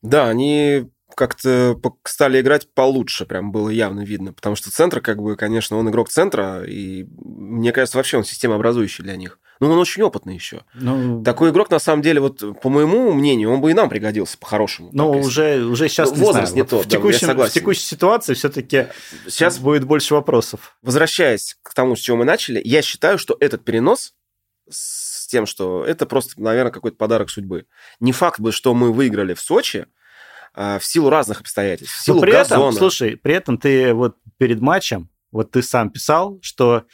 Да, 0.00 0.28
они 0.28 0.90
как-то 1.14 1.80
стали 2.04 2.40
играть 2.40 2.72
получше, 2.72 3.26
прям 3.26 3.52
было 3.52 3.68
явно 3.68 4.04
видно. 4.04 4.32
Потому 4.32 4.56
что 4.56 4.70
центр, 4.70 5.00
как 5.00 5.22
бы, 5.22 5.36
конечно, 5.36 5.76
он 5.76 5.88
игрок 5.88 6.08
центра, 6.08 6.64
и 6.64 7.04
мне 7.24 7.72
кажется, 7.72 7.96
вообще 7.98 8.18
он 8.18 8.24
системообразующий 8.24 9.04
для 9.04 9.16
них. 9.16 9.38
Но 9.60 9.70
он 9.70 9.78
очень 9.78 10.02
опытный 10.02 10.34
еще. 10.34 10.64
Ну, 10.74 11.22
Такой 11.22 11.50
игрок, 11.50 11.70
на 11.70 11.78
самом 11.78 12.02
деле, 12.02 12.20
вот 12.20 12.42
по 12.60 12.68
моему 12.68 13.12
мнению, 13.12 13.52
он 13.52 13.60
бы 13.60 13.70
и 13.70 13.74
нам 13.74 13.88
пригодился 13.88 14.36
по-хорошему. 14.36 14.90
Ну, 14.92 15.10
уже, 15.10 15.64
уже 15.64 15.88
сейчас 15.88 16.10
ну, 16.10 16.24
возраст 16.24 16.52
знаю. 16.52 16.64
не 16.64 16.68
тот. 16.68 16.84
В, 16.84 16.88
да, 16.88 16.96
текущем, 16.96 17.28
в 17.28 17.50
текущей 17.50 17.82
ситуации 17.82 18.34
все-таки 18.34 18.88
сейчас 19.28 19.58
будет 19.58 19.84
больше 19.84 20.14
вопросов. 20.14 20.76
Возвращаясь 20.82 21.56
к 21.62 21.72
тому, 21.72 21.96
с 21.96 22.00
чего 22.00 22.16
мы 22.16 22.24
начали, 22.24 22.60
я 22.64 22.82
считаю, 22.82 23.18
что 23.18 23.36
этот 23.38 23.64
перенос 23.64 24.14
с 24.68 25.26
тем, 25.28 25.46
что 25.46 25.84
это 25.84 26.06
просто, 26.06 26.40
наверное, 26.40 26.72
какой-то 26.72 26.96
подарок 26.96 27.30
судьбы. 27.30 27.66
Не 28.00 28.12
факт 28.12 28.40
бы, 28.40 28.52
что 28.52 28.74
мы 28.74 28.92
выиграли 28.92 29.34
в 29.34 29.40
Сочи, 29.40 29.86
в 30.54 30.80
силу 30.82 31.10
разных 31.10 31.40
обстоятельств, 31.40 31.96
в 31.96 32.04
силу 32.04 32.20
при 32.20 32.30
газона. 32.30 32.68
Этом, 32.68 32.72
слушай, 32.72 33.16
при 33.16 33.34
этом 33.34 33.58
ты 33.58 33.92
вот 33.92 34.16
перед 34.38 34.60
матчем, 34.60 35.08
вот 35.32 35.50
ты 35.50 35.62
сам 35.62 35.90
писал, 35.90 36.38
что 36.42 36.84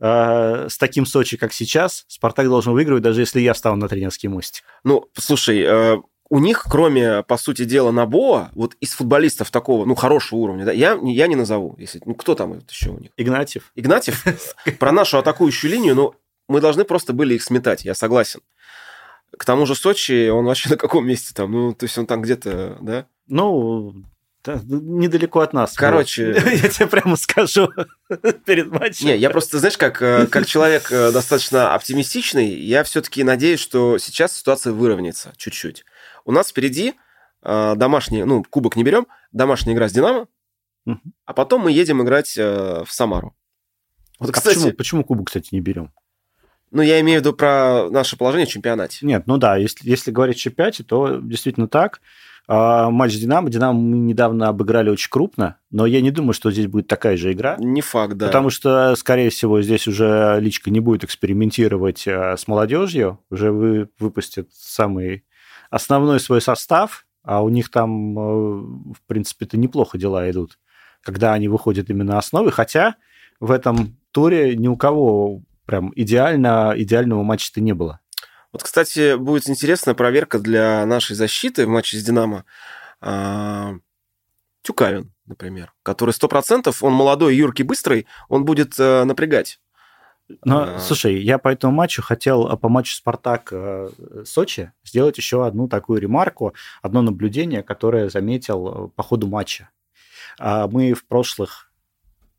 э, 0.00 0.66
с 0.68 0.78
таким 0.78 1.04
Сочи, 1.04 1.36
как 1.36 1.52
сейчас, 1.52 2.04
Спартак 2.08 2.46
должен 2.46 2.72
выигрывать, 2.72 3.02
даже 3.02 3.20
если 3.20 3.40
я 3.40 3.54
встану 3.54 3.76
на 3.76 3.88
тренерский 3.88 4.28
мостик. 4.28 4.64
Ну, 4.84 5.08
слушай, 5.16 5.60
э, 5.60 5.96
у 6.30 6.38
них, 6.38 6.66
кроме, 6.70 7.22
по 7.22 7.36
сути 7.36 7.64
дела, 7.64 7.90
Набоа, 7.90 8.50
вот 8.54 8.74
из 8.80 8.92
футболистов 8.92 9.50
такого, 9.50 9.84
ну, 9.84 9.94
хорошего 9.94 10.40
уровня, 10.40 10.64
да, 10.64 10.72
я, 10.72 10.98
я 11.02 11.26
не 11.26 11.36
назову, 11.36 11.74
если, 11.78 12.00
ну, 12.04 12.14
кто 12.14 12.34
там 12.34 12.60
еще 12.68 12.90
у 12.90 12.98
них? 12.98 13.10
Игнатьев. 13.16 13.72
Игнатьев? 13.74 14.24
Про 14.78 14.92
нашу 14.92 15.18
атакующую 15.18 15.70
линию, 15.70 15.94
ну, 15.94 16.14
мы 16.48 16.60
должны 16.60 16.84
просто 16.84 17.12
были 17.12 17.34
их 17.34 17.42
сметать, 17.42 17.84
я 17.84 17.94
согласен. 17.94 18.40
К 19.36 19.44
тому 19.44 19.66
же 19.66 19.74
Сочи, 19.74 20.28
он 20.28 20.46
вообще 20.46 20.70
на 20.70 20.76
каком 20.76 21.06
месте 21.06 21.34
там? 21.34 21.52
Ну, 21.52 21.74
то 21.74 21.84
есть 21.84 21.96
он 21.98 22.06
там 22.06 22.22
где-то, 22.22 22.78
да? 22.80 23.06
Ну, 23.26 23.94
да, 24.44 24.60
недалеко 24.64 25.40
от 25.40 25.52
нас. 25.52 25.74
Короче... 25.74 26.32
Я 26.62 26.68
тебе 26.68 26.86
прямо 26.86 27.16
скажу 27.16 27.70
перед 28.46 28.68
матчем. 28.70 29.08
Не, 29.08 29.16
я 29.16 29.30
просто, 29.30 29.58
знаешь, 29.58 29.76
как, 29.76 30.00
э, 30.00 30.26
как 30.26 30.46
человек 30.46 30.90
э, 30.90 31.12
достаточно 31.12 31.74
оптимистичный, 31.74 32.48
я 32.48 32.82
все-таки 32.84 33.24
надеюсь, 33.24 33.60
что 33.60 33.98
сейчас 33.98 34.36
ситуация 34.36 34.72
выровняется 34.72 35.32
чуть-чуть. 35.36 35.84
У 36.24 36.32
нас 36.32 36.48
впереди 36.48 36.94
э, 37.42 37.74
домашний, 37.76 38.24
ну, 38.24 38.42
кубок 38.48 38.76
не 38.76 38.84
берем, 38.84 39.06
домашняя 39.32 39.74
игра 39.74 39.88
с 39.88 39.92
Динамо, 39.92 40.28
а 41.26 41.34
потом 41.34 41.62
мы 41.62 41.72
едем 41.72 42.02
играть 42.02 42.34
в 42.34 42.86
Самару. 42.88 43.36
Вот, 44.18 44.30
а 44.30 44.32
кстати, 44.32 44.54
почему, 44.56 44.72
почему 44.72 45.04
кубок, 45.04 45.26
кстати, 45.26 45.48
не 45.52 45.60
берем? 45.60 45.92
Ну, 46.70 46.82
я 46.82 47.00
имею 47.00 47.20
в 47.20 47.22
виду 47.22 47.32
про 47.34 47.88
наше 47.90 48.16
положение 48.16 48.46
в 48.46 48.50
чемпионате. 48.50 49.06
Нет, 49.06 49.24
ну 49.26 49.38
да, 49.38 49.56
если, 49.56 49.88
если 49.88 50.10
говорить 50.10 50.36
о 50.36 50.40
чемпионате, 50.40 50.84
то 50.84 51.18
действительно 51.20 51.68
так. 51.68 52.00
А, 52.50 52.90
матч 52.90 53.14
Динамо. 53.16 53.50
Динамо 53.50 53.78
мы 53.78 53.98
недавно 53.98 54.48
обыграли 54.48 54.88
очень 54.88 55.10
крупно, 55.10 55.58
но 55.70 55.84
я 55.84 56.00
не 56.00 56.10
думаю, 56.10 56.32
что 56.32 56.50
здесь 56.50 56.66
будет 56.66 56.86
такая 56.86 57.16
же 57.16 57.32
игра. 57.32 57.56
Не 57.58 57.82
факт, 57.82 58.14
да. 58.14 58.26
Потому 58.26 58.48
что, 58.48 58.96
скорее 58.96 59.28
всего, 59.28 59.60
здесь 59.60 59.86
уже 59.86 60.38
Личка 60.40 60.70
не 60.70 60.80
будет 60.80 61.04
экспериментировать 61.04 62.08
а, 62.08 62.36
с 62.36 62.48
молодежью, 62.48 63.20
уже 63.30 63.52
вы, 63.52 63.90
выпустят 63.98 64.48
самый 64.52 65.24
основной 65.70 66.20
свой 66.20 66.40
состав, 66.40 67.04
а 67.22 67.42
у 67.42 67.50
них 67.50 67.70
там, 67.70 68.18
э, 68.18 68.22
в 68.22 69.02
принципе-то, 69.06 69.58
неплохо 69.58 69.98
дела 69.98 70.30
идут, 70.30 70.58
когда 71.02 71.34
они 71.34 71.48
выходят 71.48 71.90
именно 71.90 72.16
основы, 72.16 72.50
хотя 72.50 72.96
в 73.38 73.50
этом 73.50 73.98
туре 74.12 74.56
ни 74.56 74.68
у 74.68 74.76
кого 74.76 75.42
прям 75.68 75.92
идеально, 75.94 76.72
идеального 76.76 77.22
матча-то 77.22 77.60
не 77.60 77.74
было. 77.74 78.00
Вот, 78.52 78.62
кстати, 78.62 79.16
будет 79.16 79.50
интересная 79.50 79.94
проверка 79.94 80.38
для 80.38 80.86
нашей 80.86 81.14
защиты 81.14 81.66
в 81.66 81.68
матче 81.68 81.98
с 81.98 82.02
«Динамо». 82.02 82.46
А, 83.02 83.74
Тюкавин, 84.62 85.12
например, 85.26 85.74
который 85.82 86.12
сто 86.12 86.26
процентов, 86.26 86.82
он 86.82 86.94
молодой, 86.94 87.36
юркий, 87.36 87.64
быстрый, 87.64 88.06
он 88.30 88.46
будет 88.46 88.80
э, 88.80 89.04
напрягать. 89.04 89.60
Но, 90.42 90.76
а... 90.76 90.78
слушай, 90.78 91.22
я 91.22 91.36
по 91.36 91.48
этому 91.48 91.74
матчу 91.74 92.00
хотел 92.00 92.46
а, 92.46 92.56
по 92.56 92.70
матчу 92.70 92.94
Спартак-Сочи 92.94 94.60
э, 94.60 94.70
сделать 94.84 95.18
еще 95.18 95.46
одну 95.46 95.68
такую 95.68 96.00
ремарку, 96.00 96.54
одно 96.80 97.02
наблюдение, 97.02 97.62
которое 97.62 98.08
заметил 98.08 98.68
э, 98.68 98.88
по 98.96 99.02
ходу 99.02 99.26
матча. 99.26 99.68
Мы 100.38 100.94
в 100.94 101.04
прошлых 101.06 101.70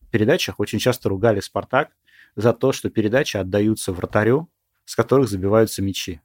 передачах 0.09 0.59
очень 0.59 0.79
часто 0.79 1.09
ругали 1.09 1.41
Спартак 1.41 1.89
за 2.35 2.53
то, 2.53 2.71
что 2.71 2.89
передачи 2.89 3.37
отдаются 3.37 3.91
вратарю, 3.91 4.49
с 4.85 4.95
которых 4.95 5.29
забиваются 5.29 5.81
мячи. 5.81 6.21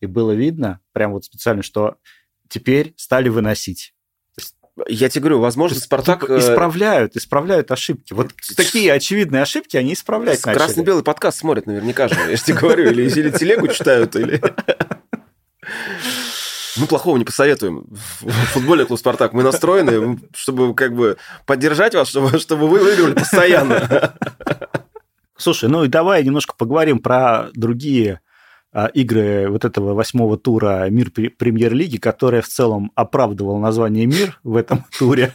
И 0.00 0.06
было 0.06 0.32
видно, 0.32 0.80
прям 0.92 1.12
вот 1.12 1.24
специально, 1.24 1.62
что 1.62 1.96
теперь 2.48 2.94
стали 2.96 3.28
выносить. 3.28 3.94
Я 4.86 5.08
тебе 5.08 5.22
говорю, 5.22 5.40
возможно, 5.40 5.78
Спартак... 5.78 6.28
Э, 6.30 6.38
исправляют, 6.38 7.16
исправляют 7.16 7.70
ошибки. 7.72 8.12
Вот 8.12 8.32
такие 8.56 8.92
очевидные 8.92 9.42
ошибки 9.42 9.76
они 9.76 9.94
исправлять 9.94 10.44
начали. 10.46 10.58
Красно-белый 10.58 11.02
подкаст 11.02 11.38
смотрят 11.38 11.66
наверняка 11.66 12.08
же, 12.08 12.14
я 12.14 12.36
же 12.36 12.42
тебе 12.42 12.58
говорю. 12.58 12.90
Или, 12.90 13.10
или 13.10 13.30
телегу 13.30 13.68
читают, 13.68 14.14
или... 14.14 14.40
Мы 16.76 16.86
плохого 16.86 17.16
не 17.16 17.24
посоветуем. 17.24 17.86
В 18.20 18.30
футболе 18.52 18.84
клуб 18.84 19.00
«Спартак» 19.00 19.32
мы 19.32 19.42
настроены, 19.42 20.20
чтобы 20.34 20.74
как 20.74 20.94
бы 20.94 21.16
поддержать 21.44 21.94
вас, 21.94 22.08
чтобы, 22.08 22.38
чтобы 22.38 22.68
вы 22.68 22.78
выиграли 22.78 23.14
постоянно. 23.14 24.14
Слушай, 25.38 25.68
ну 25.68 25.84
и 25.84 25.88
давай 25.88 26.24
немножко 26.24 26.54
поговорим 26.56 26.98
про 26.98 27.48
другие 27.54 28.20
а, 28.72 28.86
игры 28.86 29.48
вот 29.48 29.64
этого 29.64 29.94
восьмого 29.94 30.36
тура 30.36 30.90
Мир 30.90 31.12
Премьер-лиги, 31.12 31.96
которая 31.96 32.42
в 32.42 32.48
целом 32.48 32.90
оправдывала 32.96 33.58
название 33.58 34.04
Мир 34.04 34.40
в 34.42 34.56
этом 34.56 34.84
туре. 34.98 35.32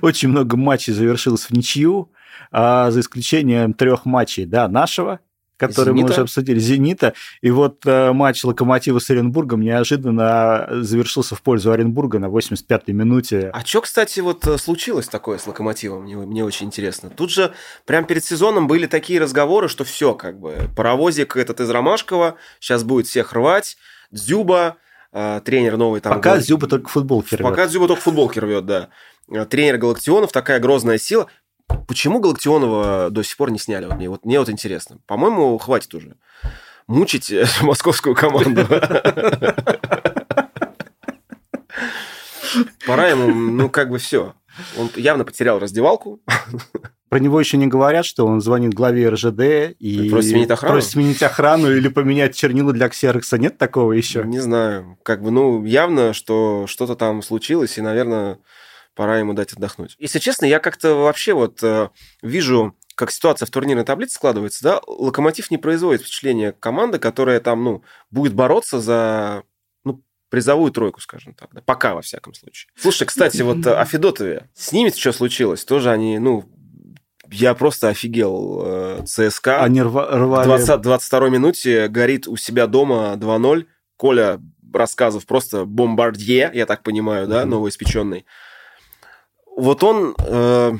Очень 0.00 0.28
много 0.28 0.56
матчей 0.56 0.92
завершилось 0.92 1.46
в 1.46 1.50
ничью, 1.50 2.12
а, 2.52 2.92
за 2.92 3.00
исключением 3.00 3.74
трех 3.74 4.04
матчей 4.04 4.46
да, 4.46 4.68
нашего 4.68 5.18
который 5.58 5.88
Зенита. 5.88 6.06
мы 6.06 6.12
уже 6.12 6.20
обсудили, 6.22 6.58
Зенита. 6.58 7.12
И 7.42 7.50
вот 7.50 7.84
э, 7.84 8.12
матч 8.12 8.44
Локомотива 8.44 8.98
с 9.00 9.10
Оренбургом 9.10 9.60
неожиданно 9.60 10.68
завершился 10.70 11.34
в 11.34 11.42
пользу 11.42 11.72
Оренбурга 11.72 12.18
на 12.18 12.26
85-й 12.26 12.92
минуте. 12.92 13.50
А 13.52 13.64
что, 13.64 13.82
кстати, 13.82 14.20
вот 14.20 14.46
э, 14.46 14.56
случилось 14.56 15.08
такое 15.08 15.38
с 15.38 15.46
Локомотивом? 15.46 16.04
Мне, 16.04 16.16
мне 16.16 16.44
очень 16.44 16.66
интересно. 16.66 17.10
Тут 17.10 17.30
же 17.30 17.52
прям 17.84 18.04
перед 18.04 18.24
сезоном 18.24 18.66
были 18.68 18.86
такие 18.86 19.20
разговоры, 19.20 19.68
что 19.68 19.84
все, 19.84 20.14
как 20.14 20.38
бы, 20.38 20.70
паровозик 20.76 21.36
этот 21.36 21.60
из 21.60 21.68
Ромашкова 21.68 22.36
сейчас 22.60 22.84
будет 22.84 23.06
всех 23.06 23.32
рвать, 23.32 23.76
Дзюба, 24.12 24.76
э, 25.12 25.40
тренер 25.44 25.76
новый 25.76 26.00
там... 26.00 26.14
Пока 26.14 26.34
Гал... 26.34 26.40
Зюба 26.40 26.68
только 26.68 26.88
футболки 26.88 27.34
рвет. 27.34 27.42
Пока 27.42 27.66
Зюба 27.66 27.88
только 27.88 28.02
футболки 28.02 28.38
рвет, 28.38 28.64
да. 28.64 28.90
Э, 29.30 29.44
тренер 29.44 29.78
Галактионов, 29.78 30.32
такая 30.32 30.60
грозная 30.60 30.98
сила. 30.98 31.28
Почему 31.86 32.20
Галактионова 32.20 33.10
до 33.10 33.22
сих 33.22 33.36
пор 33.36 33.50
не 33.50 33.58
сняли? 33.58 33.86
Вот 33.86 33.96
мне, 33.96 34.08
вот, 34.08 34.24
мне 34.24 34.38
вот 34.38 34.48
интересно. 34.48 34.98
По-моему, 35.06 35.56
хватит 35.58 35.94
уже 35.94 36.16
мучить 36.88 37.30
э, 37.30 37.46
московскую 37.62 38.14
команду. 38.14 38.66
Пора 42.86 43.08
ему, 43.08 43.28
ну, 43.28 43.68
как 43.70 43.90
бы 43.90 43.98
все. 43.98 44.34
Он 44.76 44.90
явно 44.96 45.24
потерял 45.24 45.58
раздевалку. 45.58 46.20
Про 47.08 47.20
него 47.20 47.40
еще 47.40 47.56
не 47.56 47.66
говорят, 47.66 48.04
что 48.04 48.26
он 48.26 48.40
звонит 48.40 48.74
главе 48.74 49.08
РЖД 49.08 49.74
и 49.78 50.10
просит 50.10 50.30
сменить 50.30 50.50
охрану, 50.50 50.74
просит 50.74 50.90
сменить 50.90 51.22
охрану 51.22 51.74
или 51.74 51.88
поменять 51.88 52.36
чернила 52.36 52.72
для 52.72 52.88
ксерокса. 52.88 53.38
Нет 53.38 53.56
такого 53.56 53.92
еще? 53.92 54.24
Не 54.24 54.40
знаю. 54.40 54.98
Как 55.04 55.22
бы, 55.22 55.30
ну, 55.30 55.64
явно, 55.64 56.12
что 56.12 56.66
что-то 56.66 56.96
там 56.96 57.22
случилось, 57.22 57.78
и, 57.78 57.82
наверное, 57.82 58.40
пора 58.98 59.20
ему 59.20 59.32
дать 59.32 59.52
отдохнуть. 59.52 59.94
Если 60.00 60.18
честно, 60.18 60.44
я 60.44 60.58
как-то 60.58 60.96
вообще 60.96 61.32
вот 61.32 61.62
э, 61.62 61.90
вижу, 62.20 62.74
как 62.96 63.12
ситуация 63.12 63.46
в 63.46 63.50
турнирной 63.50 63.84
таблице 63.84 64.16
складывается, 64.16 64.64
да, 64.64 64.80
Локомотив 64.88 65.52
не 65.52 65.56
производит 65.56 66.02
впечатление 66.02 66.50
команды, 66.50 66.98
которая 66.98 67.38
там, 67.38 67.62
ну, 67.62 67.84
будет 68.10 68.34
бороться 68.34 68.80
за 68.80 69.44
ну, 69.84 70.02
призовую 70.30 70.72
тройку, 70.72 71.00
скажем 71.00 71.34
так, 71.34 71.50
да, 71.52 71.62
пока, 71.64 71.94
во 71.94 72.02
всяком 72.02 72.34
случае. 72.34 72.72
Слушай, 72.74 73.06
кстати, 73.06 73.40
вот 73.42 73.64
о 73.68 73.84
Федотове. 73.84 74.50
С 74.52 74.72
ними 74.72 74.90
что 74.90 75.12
случилось? 75.12 75.64
Тоже 75.64 75.92
они, 75.92 76.18
ну, 76.18 76.44
я 77.30 77.54
просто 77.54 77.90
офигел. 77.90 78.62
Э, 78.64 79.02
ЦСКА 79.06 79.62
Они 79.62 79.80
рвали... 79.80 80.18
в 80.18 80.44
20, 80.44 80.80
22 80.80 81.28
минуте 81.28 81.86
горит 81.86 82.26
у 82.26 82.36
себя 82.36 82.66
дома 82.66 83.14
2-0. 83.16 83.64
Коля 83.96 84.40
рассказов 84.72 85.24
просто 85.24 85.66
бомбардье, 85.66 86.50
я 86.52 86.66
так 86.66 86.82
понимаю, 86.82 87.28
да, 87.28 87.44
новоиспеченный 87.44 88.26
вот 89.58 89.82
он... 89.82 90.14
Э, 90.18 90.72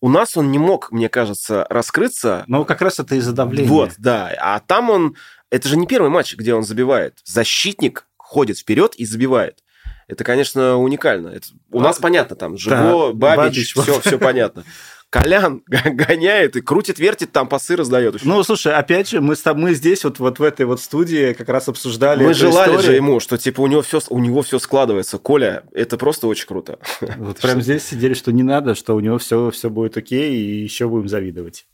у 0.00 0.08
нас 0.08 0.36
он 0.36 0.50
не 0.50 0.58
мог, 0.58 0.92
мне 0.92 1.08
кажется, 1.08 1.66
раскрыться. 1.68 2.44
Но 2.46 2.64
как 2.64 2.82
раз 2.82 3.00
это 3.00 3.16
из-за 3.16 3.32
давления. 3.32 3.68
Вот, 3.68 3.94
да. 3.98 4.32
А 4.38 4.60
там 4.60 4.90
он... 4.90 5.16
Это 5.50 5.68
же 5.68 5.76
не 5.76 5.86
первый 5.86 6.10
матч, 6.10 6.36
где 6.36 6.54
он 6.54 6.62
забивает. 6.62 7.20
Защитник 7.24 8.06
ходит 8.16 8.58
вперед 8.58 8.94
и 8.94 9.04
забивает. 9.04 9.62
Это, 10.08 10.22
конечно, 10.22 10.76
уникально. 10.76 11.28
Это, 11.28 11.48
у 11.72 11.80
а, 11.80 11.82
нас 11.82 11.98
понятно, 11.98 12.36
там, 12.36 12.56
Жиго, 12.56 13.12
да, 13.12 13.12
Бабич, 13.12 13.74
Бабич, 13.74 13.74
все, 13.74 14.00
все 14.00 14.18
понятно. 14.18 14.64
Колян 15.10 15.62
гоняет 15.68 16.56
и 16.56 16.60
крутит, 16.60 16.98
вертит, 16.98 17.32
там 17.32 17.48
пасы 17.48 17.76
раздает. 17.76 18.16
Еще. 18.16 18.26
Ну, 18.26 18.42
слушай, 18.42 18.72
опять 18.74 19.08
же, 19.08 19.20
мы, 19.20 19.36
с, 19.36 19.54
мы 19.54 19.74
здесь 19.74 20.04
вот, 20.04 20.18
вот 20.18 20.38
в 20.38 20.42
этой 20.42 20.66
вот 20.66 20.80
студии 20.80 21.32
как 21.32 21.48
раз 21.48 21.68
обсуждали 21.68 22.24
Мы 22.24 22.34
желали 22.34 22.70
историю. 22.70 22.82
же 22.82 22.96
ему, 22.96 23.20
что 23.20 23.38
типа 23.38 23.60
у 23.60 23.66
него, 23.66 23.82
все, 23.82 24.00
у 24.08 24.18
него 24.18 24.42
все 24.42 24.58
складывается. 24.58 25.18
Коля, 25.18 25.64
это 25.72 25.96
просто 25.96 26.26
очень 26.26 26.46
круто. 26.46 26.78
Вот 27.18 27.38
прям 27.38 27.62
здесь 27.62 27.84
сидели, 27.84 28.14
что 28.14 28.32
не 28.32 28.42
надо, 28.42 28.74
что 28.74 28.94
у 28.94 29.00
него 29.00 29.18
все, 29.18 29.50
все 29.50 29.70
будет 29.70 29.96
окей, 29.96 30.36
и 30.36 30.62
еще 30.62 30.88
будем 30.88 31.08
завидовать. 31.08 31.66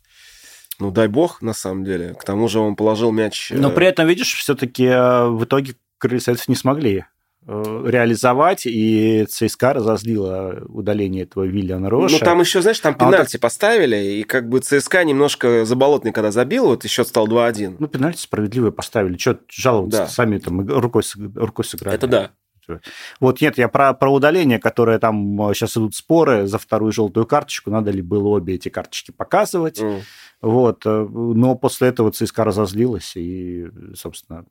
Ну, 0.78 0.90
дай 0.90 1.08
бог, 1.08 1.42
на 1.42 1.52
самом 1.52 1.84
деле. 1.84 2.14
К 2.14 2.24
тому 2.24 2.48
же 2.48 2.58
он 2.58 2.76
положил 2.76 3.12
мяч... 3.12 3.50
Но 3.54 3.70
э, 3.70 3.74
при 3.74 3.86
этом, 3.86 4.06
видишь, 4.06 4.34
все-таки 4.34 4.84
э, 4.84 5.28
в 5.28 5.44
итоге 5.44 5.74
крыльцев 5.98 6.48
не 6.48 6.54
смогли 6.54 7.04
реализовать, 7.46 8.66
и 8.66 9.26
ЦСКА 9.28 9.72
разозлила 9.72 10.62
удаление 10.68 11.24
этого 11.24 11.44
Виллиана 11.44 11.90
Роша. 11.90 12.18
Ну, 12.20 12.24
там 12.24 12.40
еще, 12.40 12.62
знаешь, 12.62 12.78
там 12.78 12.94
пенальти 12.94 13.36
а 13.36 13.38
вот... 13.38 13.40
поставили, 13.40 13.96
и 13.96 14.22
как 14.22 14.48
бы 14.48 14.60
ЦСКА 14.60 15.04
немножко 15.04 15.64
заболотный, 15.64 16.12
когда 16.12 16.30
забил, 16.30 16.66
вот 16.66 16.84
еще 16.84 17.04
стал 17.04 17.26
2-1. 17.26 17.76
Ну, 17.78 17.88
пенальти 17.88 18.20
справедливые 18.20 18.70
поставили. 18.72 19.16
Что 19.16 19.40
жаловаться, 19.50 20.00
да. 20.00 20.06
сами 20.06 20.38
там 20.38 20.68
рукой, 20.68 21.02
рукой 21.34 21.64
сыграли. 21.64 21.96
Это 21.96 22.06
да. 22.06 22.30
Вот 23.18 23.40
нет, 23.40 23.58
я 23.58 23.68
про, 23.68 23.92
про 23.92 24.12
удаление, 24.12 24.60
которое 24.60 25.00
там 25.00 25.36
сейчас 25.52 25.76
идут 25.76 25.96
споры 25.96 26.46
за 26.46 26.58
вторую 26.58 26.92
желтую 26.92 27.26
карточку, 27.26 27.70
надо 27.70 27.90
ли 27.90 28.02
было 28.02 28.28
обе 28.28 28.54
эти 28.54 28.68
карточки 28.68 29.10
показывать. 29.10 29.80
Mm. 29.80 30.00
Вот, 30.42 30.86
э, 30.86 31.06
но 31.10 31.56
после 31.56 31.88
этого 31.88 32.12
ЦСКА 32.12 32.44
разозлилась 32.44 33.16
и, 33.16 33.66
собственно, 33.94 34.44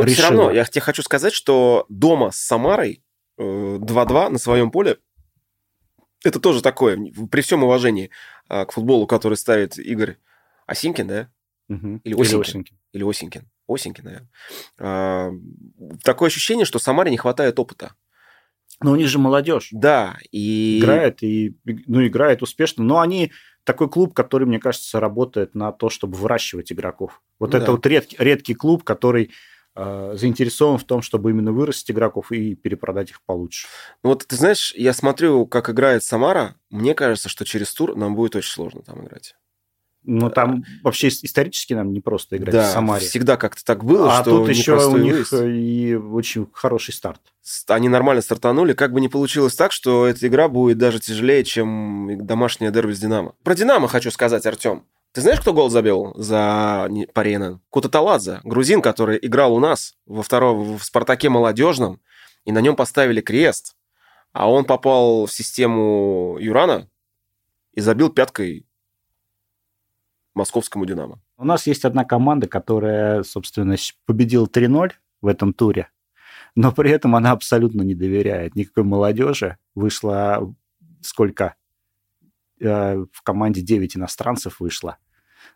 но 0.00 0.06
решила. 0.06 0.26
все 0.26 0.36
равно, 0.36 0.50
я 0.52 0.64
тебе 0.64 0.80
хочу 0.80 1.02
сказать, 1.02 1.32
что 1.32 1.86
дома 1.88 2.30
с 2.30 2.36
Самарой 2.36 3.02
2-2 3.38 4.26
э, 4.26 4.28
на 4.30 4.38
своем 4.38 4.70
поле 4.70 4.98
это 6.24 6.40
тоже 6.40 6.62
такое, 6.62 6.98
при 7.30 7.40
всем 7.40 7.64
уважении 7.64 8.10
а, 8.48 8.66
к 8.66 8.72
футболу, 8.72 9.06
который 9.06 9.36
ставит 9.36 9.78
Игорь 9.78 10.18
Осинкин, 10.66 11.06
да? 11.06 11.30
Угу. 11.68 12.00
Или 12.04 12.14
Осинкин. 12.14 12.34
Или 12.34 12.40
Осинкин. 12.40 12.76
Или 12.92 13.04
Осинкин. 13.08 13.48
Осинкин, 13.68 14.04
наверное. 14.04 14.30
А, 14.78 15.30
такое 16.02 16.28
ощущение, 16.28 16.66
что 16.66 16.78
Самаре 16.78 17.10
не 17.10 17.16
хватает 17.16 17.58
опыта. 17.58 17.94
Но 18.82 18.92
у 18.92 18.96
них 18.96 19.08
же 19.08 19.18
молодежь. 19.18 19.68
Да, 19.72 20.18
и... 20.30 20.78
Играет, 20.78 21.22
и, 21.22 21.56
ну, 21.64 22.06
играет 22.06 22.42
успешно. 22.42 22.82
Но 22.82 23.00
они 23.00 23.30
такой 23.64 23.90
клуб, 23.90 24.14
который, 24.14 24.46
мне 24.46 24.58
кажется, 24.58 25.00
работает 25.00 25.54
на 25.54 25.70
то, 25.70 25.90
чтобы 25.90 26.16
выращивать 26.16 26.72
игроков. 26.72 27.22
Вот 27.38 27.52
ну, 27.52 27.58
это 27.58 27.66
да. 27.66 27.72
вот 27.72 27.86
редкий, 27.86 28.16
редкий 28.18 28.54
клуб, 28.54 28.82
который 28.84 29.32
заинтересован 29.76 30.78
в 30.78 30.84
том, 30.84 31.00
чтобы 31.00 31.30
именно 31.30 31.52
вырастить 31.52 31.90
игроков 31.90 32.32
и 32.32 32.54
перепродать 32.54 33.10
их 33.10 33.22
получше. 33.22 33.68
Ну 34.02 34.10
вот 34.10 34.26
ты 34.26 34.36
знаешь, 34.36 34.74
я 34.76 34.92
смотрю, 34.92 35.46
как 35.46 35.70
играет 35.70 36.02
Самара, 36.02 36.56
мне 36.70 36.94
кажется, 36.94 37.28
что 37.28 37.44
через 37.44 37.72
тур 37.72 37.96
нам 37.96 38.14
будет 38.14 38.36
очень 38.36 38.50
сложно 38.50 38.82
там 38.82 39.04
играть. 39.04 39.34
Но 40.02 40.26
ну, 40.26 40.30
там 40.30 40.64
вообще 40.82 41.08
исторически 41.08 41.74
нам 41.74 41.92
не 41.92 42.00
просто 42.00 42.38
играть 42.38 42.54
да, 42.54 42.70
в 42.70 42.72
Самаре. 42.72 43.06
всегда 43.06 43.36
как-то 43.36 43.62
так 43.62 43.84
было, 43.84 44.18
а 44.18 44.22
что 44.22 44.38
тут 44.38 44.48
еще 44.48 44.82
у 44.86 44.96
них 44.96 45.30
выезд. 45.30 45.32
и 45.34 45.94
очень 45.94 46.48
хороший 46.52 46.94
старт. 46.94 47.20
Они 47.68 47.88
нормально 47.90 48.22
стартанули, 48.22 48.72
как 48.72 48.92
бы 48.92 49.00
не 49.00 49.08
получилось 49.08 49.54
так, 49.54 49.72
что 49.72 50.06
эта 50.06 50.26
игра 50.26 50.48
будет 50.48 50.78
даже 50.78 51.00
тяжелее, 51.00 51.44
чем 51.44 52.26
домашняя 52.26 52.70
дерби 52.70 52.92
с 52.92 52.98
Динамо. 52.98 53.34
Про 53.42 53.54
Динамо 53.54 53.88
хочу 53.88 54.10
сказать, 54.10 54.46
Артем. 54.46 54.84
Ты 55.12 55.22
знаешь, 55.22 55.40
кто 55.40 55.52
гол 55.52 55.70
забил 55.70 56.12
за 56.14 56.88
Парена? 57.14 57.60
Кутаталадзе, 57.70 58.40
грузин, 58.44 58.80
который 58.80 59.18
играл 59.20 59.54
у 59.54 59.58
нас 59.58 59.96
во 60.06 60.22
втором 60.22 60.78
в 60.78 60.84
«Спартаке» 60.84 61.28
молодежном, 61.28 62.00
и 62.44 62.52
на 62.52 62.60
нем 62.60 62.76
поставили 62.76 63.20
крест, 63.20 63.74
а 64.32 64.48
он 64.48 64.64
попал 64.64 65.26
в 65.26 65.32
систему 65.32 66.38
Юрана 66.38 66.88
и 67.72 67.80
забил 67.80 68.10
пяткой 68.10 68.66
московскому 70.34 70.86
«Динамо». 70.86 71.20
У 71.36 71.44
нас 71.44 71.66
есть 71.66 71.84
одна 71.84 72.04
команда, 72.04 72.46
которая, 72.46 73.24
собственно, 73.24 73.74
победила 74.06 74.46
3-0 74.46 74.92
в 75.22 75.26
этом 75.26 75.52
туре, 75.52 75.88
но 76.54 76.70
при 76.70 76.90
этом 76.92 77.16
она 77.16 77.32
абсолютно 77.32 77.82
не 77.82 77.96
доверяет 77.96 78.54
никакой 78.54 78.84
молодежи. 78.84 79.56
Вышла 79.74 80.54
сколько? 81.02 81.56
Э, 82.60 83.04
в 83.12 83.22
команде 83.22 83.60
9 83.62 83.96
иностранцев 83.96 84.60
вышло 84.60 84.98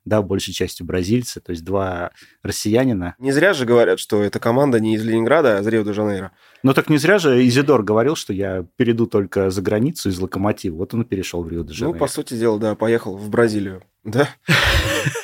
да, 0.05 0.23
большей 0.23 0.53
частью 0.53 0.87
бразильцы, 0.87 1.41
то 1.41 1.51
есть 1.51 1.65
два 1.65 2.11
россиянина. 2.43 3.15
Не 3.19 3.33
зря 3.33 3.55
же 3.55 3.65
говорят, 3.65 3.99
что 3.99 4.23
эта 4.23 4.39
команда 4.39 4.81
не 4.81 4.95
из 4.95 5.05
Ленинграда, 5.05 5.57
а 5.57 5.61
из 5.61 5.67
Рио-де-Жанейро. 5.67 6.33
Ну 6.63 6.75
так 6.75 6.91
не 6.91 6.99
зря 6.99 7.19
же 7.19 7.47
Изидор 7.47 7.83
говорил, 7.83 8.17
что 8.17 8.33
я 8.33 8.67
перейду 8.77 9.07
только 9.07 9.51
за 9.51 9.63
границу 9.63 10.11
из 10.11 10.19
Локомотива. 10.19 10.77
Вот 10.77 10.95
он 10.95 11.03
и 11.03 11.05
перешел 11.05 11.43
в 11.43 11.49
Рио-де-Жанейро. 11.49 11.95
Ну, 11.95 11.99
по 11.99 12.07
сути 12.07 12.35
дела, 12.35 12.59
да, 12.59 12.75
поехал 12.75 13.17
в 13.17 13.31
Бразилию, 13.31 13.83
да? 14.05 14.29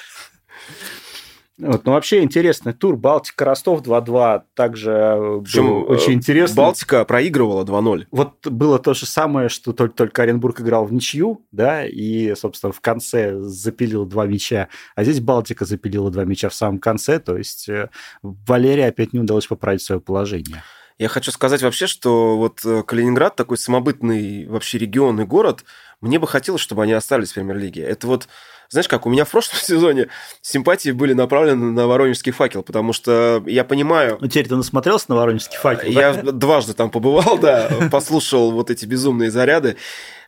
Вот, 1.61 1.85
ну, 1.85 1.93
вообще 1.93 2.23
интересный 2.23 2.73
тур. 2.73 2.97
Балтика 2.97 3.45
Ростов 3.45 3.83
2-2 3.83 4.43
также 4.55 5.41
Причем, 5.45 5.89
очень 5.89 6.15
интересно. 6.15 6.57
Балтика 6.57 7.05
проигрывала 7.05 7.65
2-0. 7.65 8.07
Вот 8.11 8.47
было 8.47 8.79
то 8.79 8.95
же 8.95 9.07
самое, 9.07 9.49
что 9.49 9.73
только, 9.73 9.95
только 9.95 10.23
Оренбург 10.23 10.61
играл 10.61 10.87
в 10.87 10.93
ничью, 10.93 11.45
да, 11.53 11.87
и, 11.87 12.35
собственно, 12.35 12.73
в 12.73 12.81
конце 12.81 13.39
запилил 13.41 14.07
два 14.07 14.27
мяча. 14.27 14.69
А 14.95 15.05
здесь 15.05 15.21
Балтика 15.21 15.65
запилила 15.65 16.11
два 16.11 16.25
мяча 16.25 16.49
в 16.49 16.55
самом 16.55 16.79
конце. 16.79 17.19
То 17.19 17.37
есть 17.37 17.69
э, 17.69 17.91
Валерия 18.23 18.87
опять 18.87 19.13
не 19.13 19.21
удалось 19.21 19.47
поправить 19.47 19.83
свое 19.83 20.01
положение. 20.01 20.63
Я 21.01 21.09
хочу 21.09 21.33
сказать 21.33 21.63
вообще, 21.63 21.87
что 21.87 22.37
вот 22.37 22.61
э, 22.63 22.83
Калининград 22.83 23.35
такой 23.35 23.57
самобытный 23.57 24.45
вообще 24.47 24.77
регион 24.77 25.19
и 25.23 25.25
город, 25.25 25.65
мне 26.03 26.19
бы 26.19 26.27
хотелось, 26.27 26.61
чтобы 26.61 26.83
они 26.83 26.93
остались 26.93 27.31
в 27.31 27.35
премьер-лиге. 27.37 27.83
Это 27.85 28.07
вот 28.07 28.29
знаешь 28.69 28.87
как, 28.87 29.07
у 29.07 29.11
меня 29.11 29.25
в 29.25 29.31
прошлом 29.31 29.59
сезоне 29.63 30.09
симпатии 30.43 30.91
были 30.91 31.15
направлены 31.15 31.73
на 31.73 31.87
Воронежский 31.87 32.33
факел, 32.33 32.63
потому 32.63 32.93
что 32.93 33.43
я 33.47 33.65
понимаю... 33.65 34.19
Ну, 34.21 34.29
теперь 34.29 34.49
ты 34.49 34.57
насмотрелся 34.57 35.07
на 35.09 35.17
Воронежский 35.17 35.57
факел, 35.57 35.89
Я 35.91 36.13
да? 36.13 36.33
дважды 36.33 36.75
там 36.75 36.91
побывал, 36.91 37.39
да, 37.39 37.71
послушал 37.91 38.51
вот 38.51 38.69
эти 38.71 38.85
безумные 38.85 39.31
заряды. 39.31 39.77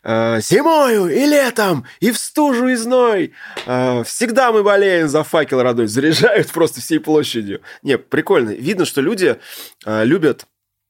«Э, 0.02 0.40
зимою 0.40 1.06
и 1.06 1.26
летом, 1.26 1.84
и 2.00 2.10
в 2.10 2.16
стужу 2.16 2.68
и 2.68 2.76
зной. 2.76 3.34
Э, 3.66 4.04
всегда 4.04 4.50
мы 4.52 4.62
болеем 4.62 5.06
за 5.06 5.22
факел 5.22 5.60
родной. 5.60 5.86
Заряжают 5.86 6.48
просто 6.52 6.80
всей 6.80 6.98
площадью. 6.98 7.60
Не, 7.82 7.98
прикольно. 7.98 8.50
Видно, 8.50 8.86
что 8.86 9.02
люди 9.02 9.36
любят 9.84 10.46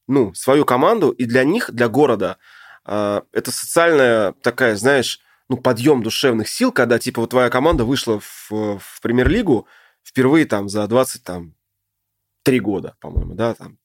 ну, 0.07 0.35
свою 0.35 0.65
команду, 0.65 1.11
и 1.11 1.25
для 1.25 1.45
них, 1.45 1.71
для 1.73 1.89
города, 1.89 2.39
это 2.85 3.51
социальная 3.51 4.33
такая, 4.43 4.77
знаешь, 4.77 5.21
ну, 5.49 5.57
подъем 5.57 6.03
душевных 6.03 6.49
сил, 6.49 6.73
когда, 6.73 6.99
типа, 6.99 7.21
вот 7.21 7.31
твоя 7.31 7.51
команда 7.51 7.85
вышла 7.85 8.21
в, 8.21 8.51
в 8.51 9.01
премьер-лигу 9.03 9.67
впервые 10.03 10.47
там 10.47 10.69
за 10.69 10.87
20, 10.87 11.23
там, 11.23 11.55
три 12.43 12.59
года, 12.59 12.97
по-моему, 13.01 13.35
да, 13.35 13.55
там. 13.55 13.79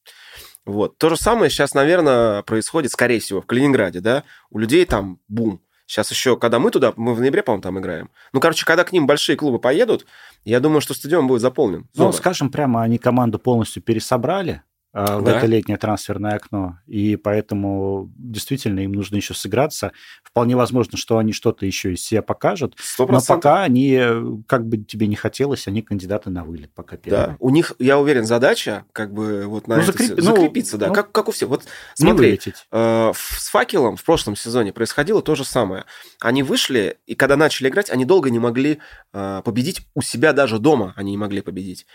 Вот. 0.66 0.98
То 0.98 1.10
же 1.10 1.18
самое 1.18 1.50
сейчас, 1.50 1.74
наверное, 1.74 2.42
происходит, 2.44 2.92
скорее 2.92 3.20
всего, 3.20 3.42
в 3.42 3.46
Калининграде, 3.46 4.02
да? 4.02 4.24
У 4.50 4.60
людей 4.60 4.86
там 4.86 5.20
бум. 5.28 5.62
Сейчас 5.86 6.12
еще, 6.12 6.36
когда 6.36 6.60
мы 6.60 6.72
туда, 6.72 6.94
мы 6.98 7.14
в 7.14 7.22
ноябре, 7.22 7.44
по-моему, 7.44 7.62
там 7.62 7.80
играем. 7.80 8.10
Ну, 8.34 8.42
короче, 8.42 8.66
когда 8.66 8.84
к 8.84 8.92
ним 8.92 9.08
большие 9.08 9.38
клубы 9.38 9.60
поедут, 9.60 10.06
я 10.44 10.60
думаю, 10.60 10.82
что 10.82 10.94
стадион 10.94 11.28
будет 11.28 11.42
заполнен. 11.42 11.88
Ну, 11.96 12.12
скажем 12.12 12.50
прямо, 12.50 12.84
они 12.84 12.98
команду 12.98 13.40
полностью 13.40 13.82
пересобрали, 13.82 14.64
Э, 14.77 14.77
в 15.06 15.24
да. 15.24 15.38
это 15.38 15.46
летнее 15.46 15.78
трансферное 15.78 16.36
окно. 16.36 16.80
И 16.88 17.16
поэтому 17.18 18.12
действительно 18.18 18.80
им 18.80 18.94
нужно 18.94 19.18
еще 19.18 19.36
сыграться. 19.36 19.92
Вполне 20.24 20.56
возможно, 20.56 20.98
что 20.98 21.20
они 21.20 21.34
что-то 21.34 21.66
еще 21.66 21.94
из 21.94 22.04
себя 22.04 22.24
покажут. 22.24 22.76
100%. 23.00 23.12
Но 23.12 23.20
пока 23.28 23.62
они, 23.62 24.00
как 24.48 24.68
бы 24.68 24.78
тебе 24.78 25.06
не 25.06 25.16
хотелось, 25.16 25.68
они 25.68 25.84
кандидаты 25.84 26.32
на 26.32 26.44
вылет 26.44 26.72
пока 26.74 26.98
первые. 26.98 27.28
Да, 27.28 27.36
у 27.40 27.52
них, 27.52 27.74
я 27.78 28.00
уверен, 28.00 28.26
задача 28.26 28.86
как 28.92 29.14
бы 29.14 29.46
вот 29.46 29.68
на 29.68 29.76
ну, 29.76 29.84
это 29.84 29.92
закреп... 29.92 30.18
ну, 30.18 30.24
закрепиться, 30.24 30.78
да, 30.78 30.88
ну, 30.88 30.94
как, 30.94 31.12
как 31.12 31.28
у 31.28 31.32
всех. 31.32 31.50
Вот 31.50 31.64
смотри, 31.94 32.40
э, 32.72 33.12
с 33.16 33.50
факелом 33.50 33.98
в 33.98 34.04
прошлом 34.04 34.36
сезоне 34.36 34.74
происходило 34.74 35.22
то 35.22 35.36
же 35.36 35.46
самое. 35.46 35.86
Они 36.20 36.42
вышли, 36.42 36.98
и 37.06 37.14
когда 37.14 37.36
начали 37.38 37.70
играть, 37.70 37.92
они 37.92 38.06
долго 38.06 38.32
не 38.32 38.40
могли 38.40 38.80
э, 39.14 39.42
победить 39.46 39.82
у 39.94 40.02
себя 40.02 40.34
даже 40.34 40.58
дома, 40.58 40.94
они 40.96 41.12
не 41.12 41.18
могли 41.18 41.42
победить. 41.42 41.86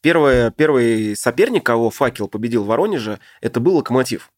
Первое, 0.00 0.50
первый 0.50 1.14
соперник, 1.16 1.66
кого 1.66 1.90
Факел 1.90 2.28
победил 2.28 2.64
в 2.64 2.68
Воронеже, 2.68 3.18
это 3.40 3.60
был 3.60 3.76
Локомотив. 3.76 4.30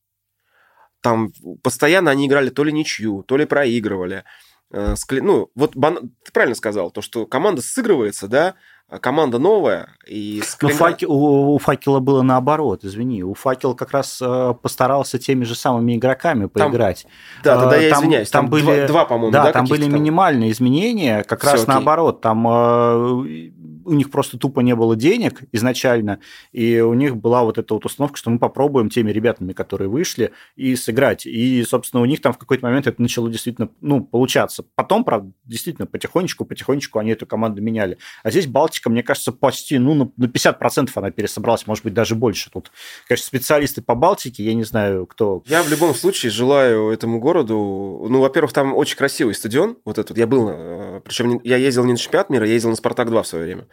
Там 1.00 1.32
постоянно 1.62 2.10
они 2.10 2.26
играли 2.26 2.50
то 2.50 2.64
ли 2.64 2.72
ничью, 2.72 3.22
то 3.22 3.36
ли 3.36 3.44
проигрывали. 3.44 4.24
Э, 4.72 4.94
ну, 5.10 5.50
вот 5.54 5.72
ты 5.72 6.32
правильно 6.32 6.54
сказал, 6.54 6.90
то, 6.90 7.02
что 7.02 7.26
команда 7.26 7.60
сыгрывается, 7.62 8.28
да, 8.28 8.54
а 8.88 8.98
команда 8.98 9.38
новая. 9.38 9.88
И 10.06 10.42
с 10.44 10.54
Калининград... 10.54 10.92
факи... 10.92 11.06
у, 11.06 11.54
у 11.54 11.58
Факела 11.58 12.00
было 12.00 12.22
наоборот, 12.22 12.84
извини. 12.84 13.22
У 13.22 13.32
Факела 13.32 13.74
как 13.74 13.92
раз 13.92 14.20
э, 14.20 14.54
постарался 14.60 15.18
теми 15.18 15.44
же 15.44 15.54
самыми 15.54 15.96
игроками 15.96 16.46
поиграть. 16.46 17.06
Там, 17.42 17.54
да, 17.56 17.60
тогда 17.60 17.76
я 17.76 17.90
там, 17.90 18.00
извиняюсь. 18.00 18.30
Там, 18.30 18.44
там 18.44 18.50
были, 18.50 18.64
два, 18.64 18.86
два 18.86 19.04
по-моему, 19.06 19.32
да, 19.32 19.44
да 19.44 19.52
там 19.52 19.66
были 19.66 19.84
там... 19.84 19.94
минимальные 19.94 20.52
изменения. 20.52 21.24
Как 21.24 21.40
Все 21.40 21.52
раз 21.52 21.62
окей. 21.62 21.74
наоборот, 21.74 22.20
там 22.20 22.46
э, 22.46 23.50
у 23.84 23.92
них 23.92 24.10
просто 24.10 24.38
тупо 24.38 24.60
не 24.60 24.74
было 24.74 24.96
денег 24.96 25.42
изначально, 25.52 26.18
и 26.52 26.80
у 26.80 26.94
них 26.94 27.16
была 27.16 27.42
вот 27.42 27.58
эта 27.58 27.74
вот 27.74 27.84
установка, 27.84 28.16
что 28.16 28.30
мы 28.30 28.38
попробуем 28.38 28.90
теми 28.90 29.10
ребятами, 29.10 29.52
которые 29.52 29.88
вышли, 29.88 30.32
и 30.56 30.76
сыграть. 30.76 31.26
И, 31.26 31.62
собственно, 31.64 32.02
у 32.02 32.06
них 32.06 32.20
там 32.20 32.32
в 32.32 32.38
какой-то 32.38 32.64
момент 32.64 32.86
это 32.86 33.00
начало 33.00 33.30
действительно, 33.30 33.70
ну, 33.80 34.02
получаться. 34.02 34.64
Потом, 34.74 35.04
правда, 35.04 35.32
действительно, 35.44 35.86
потихонечку, 35.86 36.44
потихонечку 36.44 36.98
они 36.98 37.12
эту 37.12 37.26
команду 37.26 37.62
меняли. 37.62 37.98
А 38.22 38.30
здесь 38.30 38.46
Балтика, 38.46 38.90
мне 38.90 39.02
кажется, 39.02 39.32
почти, 39.32 39.78
ну, 39.78 40.12
на 40.16 40.24
50% 40.24 40.90
она 40.94 41.10
пересобралась, 41.10 41.66
может 41.66 41.84
быть, 41.84 41.94
даже 41.94 42.14
больше. 42.14 42.50
Тут, 42.50 42.70
конечно, 43.06 43.26
специалисты 43.26 43.82
по 43.82 43.94
Балтике, 43.94 44.42
я 44.44 44.54
не 44.54 44.64
знаю, 44.64 45.06
кто... 45.06 45.42
Я 45.46 45.62
в 45.62 45.68
любом 45.68 45.94
случае 45.94 46.30
желаю 46.30 46.90
этому 46.90 47.20
городу... 47.20 48.06
Ну, 48.08 48.20
во-первых, 48.20 48.52
там 48.52 48.74
очень 48.74 48.96
красивый 48.96 49.34
стадион, 49.34 49.78
вот 49.84 49.98
этот. 49.98 50.16
Я 50.18 50.26
был, 50.26 50.48
э, 50.50 51.00
причем 51.04 51.40
я 51.44 51.56
ездил 51.56 51.84
не 51.84 51.92
на 51.92 51.98
чемпионат 51.98 52.30
мира, 52.30 52.46
я 52.46 52.52
ездил 52.54 52.70
на 52.70 52.76
Спартак-2 52.76 53.22
в 53.22 53.26
свое 53.26 53.44
время. 53.44 53.66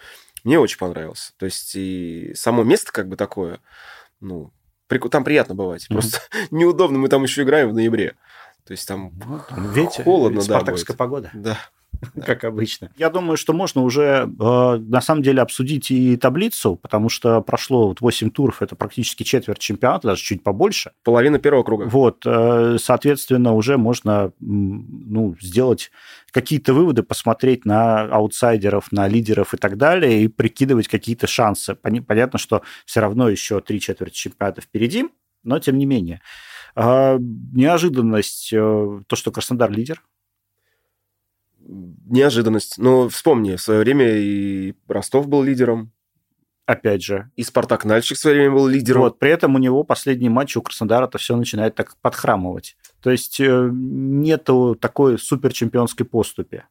Мне 0.44 0.60
очень 0.60 0.78
понравился. 0.78 1.34
То 1.38 1.46
есть 1.46 1.76
и 1.76 2.34
само 2.36 2.64
место 2.64 2.92
как 2.92 3.08
бы 3.08 3.16
такое, 3.16 3.60
ну, 4.20 4.52
там 5.12 5.24
приятно 5.24 5.56
бывать. 5.56 5.86
Mm-hmm. 5.86 5.94
Просто 5.94 6.20
неудобно, 6.52 7.00
мы 7.00 7.10
там 7.10 7.24
еще 7.24 7.44
играем 7.44 7.70
в 7.70 7.74
ноябре. 7.74 8.16
То 8.66 8.72
есть 8.72 8.88
там 8.88 9.12
ну, 9.26 9.72
ветер, 9.72 10.04
холодно, 10.04 10.42
спартакская 10.42 10.96
да, 10.96 10.98
погода. 10.98 11.30
Да. 11.34 11.58
Как 12.26 12.44
обычно. 12.44 12.92
Я 12.98 13.10
думаю, 13.10 13.38
что 13.38 13.54
можно 13.54 13.82
уже 13.82 14.04
э, 14.28 14.78
на 14.78 15.02
самом 15.02 15.22
деле 15.22 15.42
обсудить 15.42 15.92
и 15.92 16.16
таблицу, 16.16 16.78
потому 16.78 17.10
что 17.10 17.42
прошло 17.42 17.90
вот 17.90 18.02
8 18.02 18.30
туров, 18.30 18.62
это 18.62 18.76
практически 18.76 19.24
четверть 19.24 19.60
чемпионата, 19.60 20.08
даже 20.08 20.24
чуть 20.24 20.44
побольше. 20.44 20.92
Половина 21.04 21.40
первого 21.40 21.64
круга. 21.64 21.86
Вот, 21.86 22.24
э, 22.26 22.78
соответственно, 22.80 23.54
уже 23.54 23.78
можно 23.78 24.32
ну, 24.40 25.36
сделать 25.42 25.92
какие-то 26.32 26.74
выводы, 26.74 27.04
посмотреть 27.04 27.66
на 27.66 28.04
аутсайдеров, 28.04 28.92
на 28.92 29.08
лидеров 29.08 29.54
и 29.54 29.58
так 29.58 29.78
далее, 29.78 30.24
и 30.24 30.28
прикидывать 30.28 30.88
какие-то 30.88 31.28
шансы. 31.28 31.76
Понятно, 31.76 32.40
что 32.40 32.62
все 32.86 33.02
равно 33.02 33.30
еще 33.30 33.60
три 33.60 33.80
четверти 33.80 34.16
чемпионата 34.16 34.62
впереди, 34.62 35.06
но 35.44 35.60
тем 35.60 35.78
не 35.78 35.86
менее. 35.86 36.22
Э, 36.76 37.18
неожиданность, 37.20 38.52
то, 38.52 39.16
что 39.16 39.32
Краснодар 39.32 39.70
лидер, 39.70 40.02
неожиданность. 41.70 42.78
Но 42.78 43.10
вспомни, 43.10 43.56
в 43.56 43.62
свое 43.62 43.82
время 43.82 44.18
и 44.18 44.74
Ростов 44.88 45.28
был 45.28 45.44
лидером. 45.44 45.92
Опять 46.66 47.04
же. 47.04 47.32
И 47.36 47.44
Спартак 47.44 47.84
Нальчик 47.84 48.16
в 48.16 48.22
свое 48.22 48.38
время 48.38 48.52
был 48.54 48.68
лидером. 48.68 49.02
Вот, 49.02 49.18
при 49.18 49.32
этом 49.32 49.56
у 49.56 49.58
него 49.58 49.84
последний 49.84 50.30
матч 50.30 50.56
у 50.56 50.62
Краснодара 50.62 51.08
это 51.08 51.18
все 51.18 51.36
начинает 51.36 51.74
так 51.74 51.96
подхрамывать. 52.02 52.78
То 53.02 53.10
есть 53.10 53.40
э, 53.40 53.70
нету 53.72 54.78
такой 54.80 55.18
супер 55.18 55.52
чемпионской 55.52 56.06
поступи. 56.06 56.62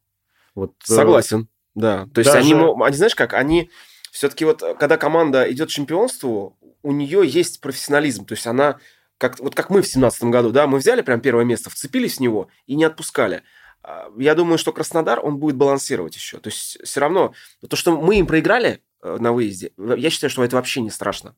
Вот, 0.54 0.74
э, 0.88 0.94
Согласен, 0.94 1.48
да. 1.74 2.06
То 2.14 2.20
есть 2.20 2.32
даже... 2.32 2.54
они, 2.54 2.54
они, 2.84 2.96
знаешь 2.96 3.16
как, 3.16 3.34
они 3.34 3.70
все-таки 4.12 4.44
вот, 4.44 4.62
когда 4.78 4.96
команда 4.96 5.50
идет 5.50 5.68
к 5.68 5.72
чемпионству, 5.72 6.56
у 6.82 6.92
нее 6.92 7.22
есть 7.26 7.60
профессионализм. 7.60 8.24
То 8.24 8.34
есть 8.34 8.46
она, 8.46 8.78
как, 9.18 9.40
вот 9.40 9.56
как 9.56 9.68
мы 9.68 9.82
в 9.82 9.88
семнадцатом 9.88 10.30
году, 10.30 10.50
да, 10.50 10.68
мы 10.68 10.78
взяли 10.78 11.02
прям 11.02 11.20
первое 11.20 11.44
место, 11.44 11.70
вцепились 11.70 12.18
в 12.18 12.20
него 12.20 12.48
и 12.66 12.76
не 12.76 12.84
отпускали. 12.84 13.42
А, 13.82 14.08
я 14.18 14.34
думаю, 14.34 14.58
что 14.58 14.72
Краснодар, 14.72 15.24
он 15.24 15.38
будет 15.38 15.56
балансировать 15.56 16.14
еще. 16.14 16.38
То 16.38 16.48
есть 16.48 16.78
все 16.84 17.00
равно, 17.00 17.32
то, 17.68 17.76
что 17.76 18.00
мы 18.00 18.18
им 18.18 18.26
проиграли 18.26 18.82
э, 19.02 19.16
на 19.18 19.32
выезде, 19.32 19.72
я 19.76 20.10
считаю, 20.10 20.30
что 20.30 20.44
это 20.44 20.56
вообще 20.56 20.80
не 20.80 20.90
страшно. 20.90 21.36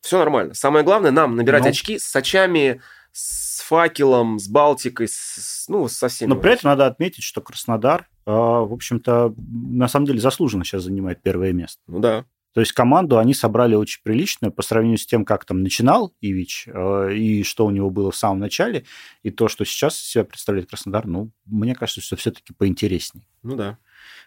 Все 0.00 0.18
нормально. 0.18 0.54
Самое 0.54 0.84
главное, 0.84 1.10
нам 1.10 1.36
набирать 1.36 1.62
ну, 1.62 1.70
очки 1.70 1.98
с 1.98 2.04
Сачами, 2.04 2.82
с 3.12 3.60
Факелом, 3.62 4.38
с 4.38 4.48
Балтикой, 4.48 5.08
с, 5.08 5.64
ну, 5.68 5.88
со 5.88 6.08
всеми. 6.08 6.28
Но 6.28 6.36
при 6.36 6.52
этом 6.52 6.70
надо 6.70 6.86
отметить, 6.86 7.22
что 7.22 7.40
Краснодар, 7.40 8.08
э, 8.26 8.30
в 8.30 8.72
общем-то, 8.72 9.34
на 9.36 9.88
самом 9.88 10.06
деле 10.06 10.20
заслуженно 10.20 10.64
сейчас 10.64 10.82
занимает 10.82 11.22
первое 11.22 11.52
место. 11.52 11.80
Ну 11.86 12.00
да. 12.00 12.26
То 12.54 12.60
есть 12.60 12.72
команду 12.72 13.18
они 13.18 13.34
собрали 13.34 13.74
очень 13.74 14.00
приличную 14.02 14.52
по 14.52 14.62
сравнению 14.62 14.98
с 14.98 15.06
тем, 15.06 15.24
как 15.24 15.44
там 15.44 15.62
начинал 15.62 16.14
Ивич 16.20 16.68
э, 16.68 17.14
и 17.14 17.42
что 17.42 17.66
у 17.66 17.70
него 17.70 17.90
было 17.90 18.10
в 18.10 18.16
самом 18.16 18.38
начале, 18.38 18.84
и 19.22 19.30
то, 19.30 19.48
что 19.48 19.64
сейчас 19.64 19.98
себя 19.98 20.24
представляет 20.24 20.70
Краснодар, 20.70 21.06
ну, 21.06 21.30
мне 21.44 21.74
кажется, 21.74 22.00
что 22.00 22.16
все-таки 22.16 22.54
поинтереснее. 22.54 23.26
Ну 23.42 23.56
да 23.56 23.78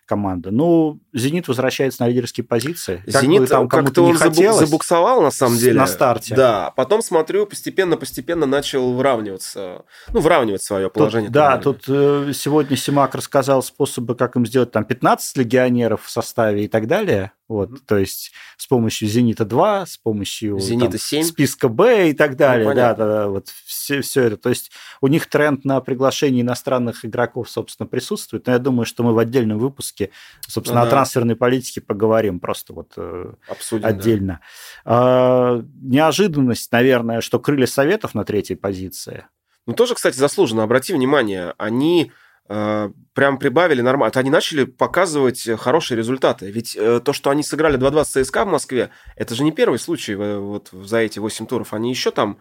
команда. 0.07 0.49
Ну, 0.51 0.99
«Зенит» 1.13 1.47
возвращается 1.47 2.01
на 2.01 2.07
лидерские 2.07 2.43
позиции. 2.43 3.03
«Зенит» 3.05 3.41
как 3.41 3.49
там 3.49 3.67
как-то 3.69 4.03
он 4.03 4.17
хотелось, 4.17 4.67
забуксовал, 4.67 5.21
на 5.21 5.29
самом 5.29 5.57
деле. 5.57 5.79
На 5.79 5.85
старте. 5.85 6.33
Да, 6.35 6.71
потом, 6.75 7.01
смотрю, 7.01 7.45
постепенно-постепенно 7.45 8.45
начал 8.45 8.93
выравниваться, 8.93 9.85
ну, 10.11 10.21
выравнивать 10.21 10.63
свое 10.63 10.89
положение. 10.89 11.27
Тут, 11.27 11.33
да, 11.33 11.57
тут 11.57 11.83
э, 11.87 12.31
сегодня 12.33 12.77
Симак 12.77 13.13
рассказал 13.13 13.61
способы, 13.61 14.15
как 14.15 14.35
им 14.35 14.45
сделать 14.45 14.71
там 14.71 14.85
15 14.85 15.37
легионеров 15.37 16.03
в 16.03 16.09
составе 16.09 16.65
и 16.65 16.67
так 16.67 16.87
далее. 16.87 17.33
Вот, 17.47 17.69
mm-hmm. 17.69 17.81
то 17.87 17.97
есть 17.97 18.33
с 18.57 18.67
помощью 18.67 19.07
Зенита 19.07 19.45
2, 19.45 19.85
с 19.85 19.97
помощью 19.97 20.59
Зенита 20.59 20.91
там, 20.91 20.99
7. 20.99 21.23
списка 21.23 21.69
Б 21.69 22.09
и 22.09 22.13
так 22.13 22.35
далее. 22.35 22.67
Ну, 22.67 22.75
да, 22.75 22.93
да, 22.93 23.05
да, 23.05 23.27
вот 23.27 23.47
все, 23.65 24.01
все 24.01 24.23
это. 24.23 24.37
То 24.37 24.49
есть 24.49 24.71
у 24.99 25.07
них 25.07 25.27
тренд 25.27 25.63
на 25.63 25.79
приглашение 25.79 26.41
иностранных 26.41 27.05
игроков, 27.05 27.49
собственно, 27.49 27.87
присутствует. 27.87 28.47
Но 28.47 28.53
я 28.53 28.59
думаю, 28.59 28.85
что 28.85 29.03
мы 29.03 29.13
в 29.13 29.17
отдельном 29.17 29.59
выпуске, 29.59 30.09
собственно, 30.47 30.81
ну, 30.81 30.87
о 30.87 30.89
трансферной 30.89 31.37
политике 31.37 31.79
поговорим 31.79 32.41
просто 32.41 32.73
вот 32.73 32.93
э, 32.97 33.33
Обсудим, 33.47 33.85
отдельно. 33.85 34.41
Да. 34.83 35.63
Неожиданность, 35.81 36.71
наверное, 36.73 37.21
что 37.21 37.39
крылья 37.39 37.65
Советов 37.65 38.13
на 38.13 38.25
третьей 38.25 38.57
позиции. 38.57 39.25
Ну, 39.65 39.73
тоже, 39.73 39.95
кстати, 39.95 40.17
заслуженно. 40.17 40.63
Обрати 40.63 40.93
внимание, 40.93 41.53
они 41.57 42.11
прям 42.47 43.37
прибавили 43.39 43.81
нормально. 43.81 44.13
Они 44.15 44.29
начали 44.29 44.63
показывать 44.63 45.47
хорошие 45.59 45.97
результаты. 45.97 46.49
Ведь 46.49 46.77
э, 46.77 47.01
то, 47.03 47.11
что 47.11 47.29
они 47.29 47.43
сыграли 47.43 47.77
2-2 47.77 48.05
с 48.05 48.25
ЦСКА 48.25 48.45
в 48.45 48.47
Москве, 48.47 48.89
это 49.15 49.35
же 49.35 49.43
не 49.43 49.51
первый 49.51 49.79
случай 49.79 50.15
вот 50.15 50.69
за 50.71 50.99
эти 50.99 51.19
8 51.19 51.45
туров. 51.47 51.73
Они 51.73 51.89
еще 51.89 52.11
там 52.11 52.37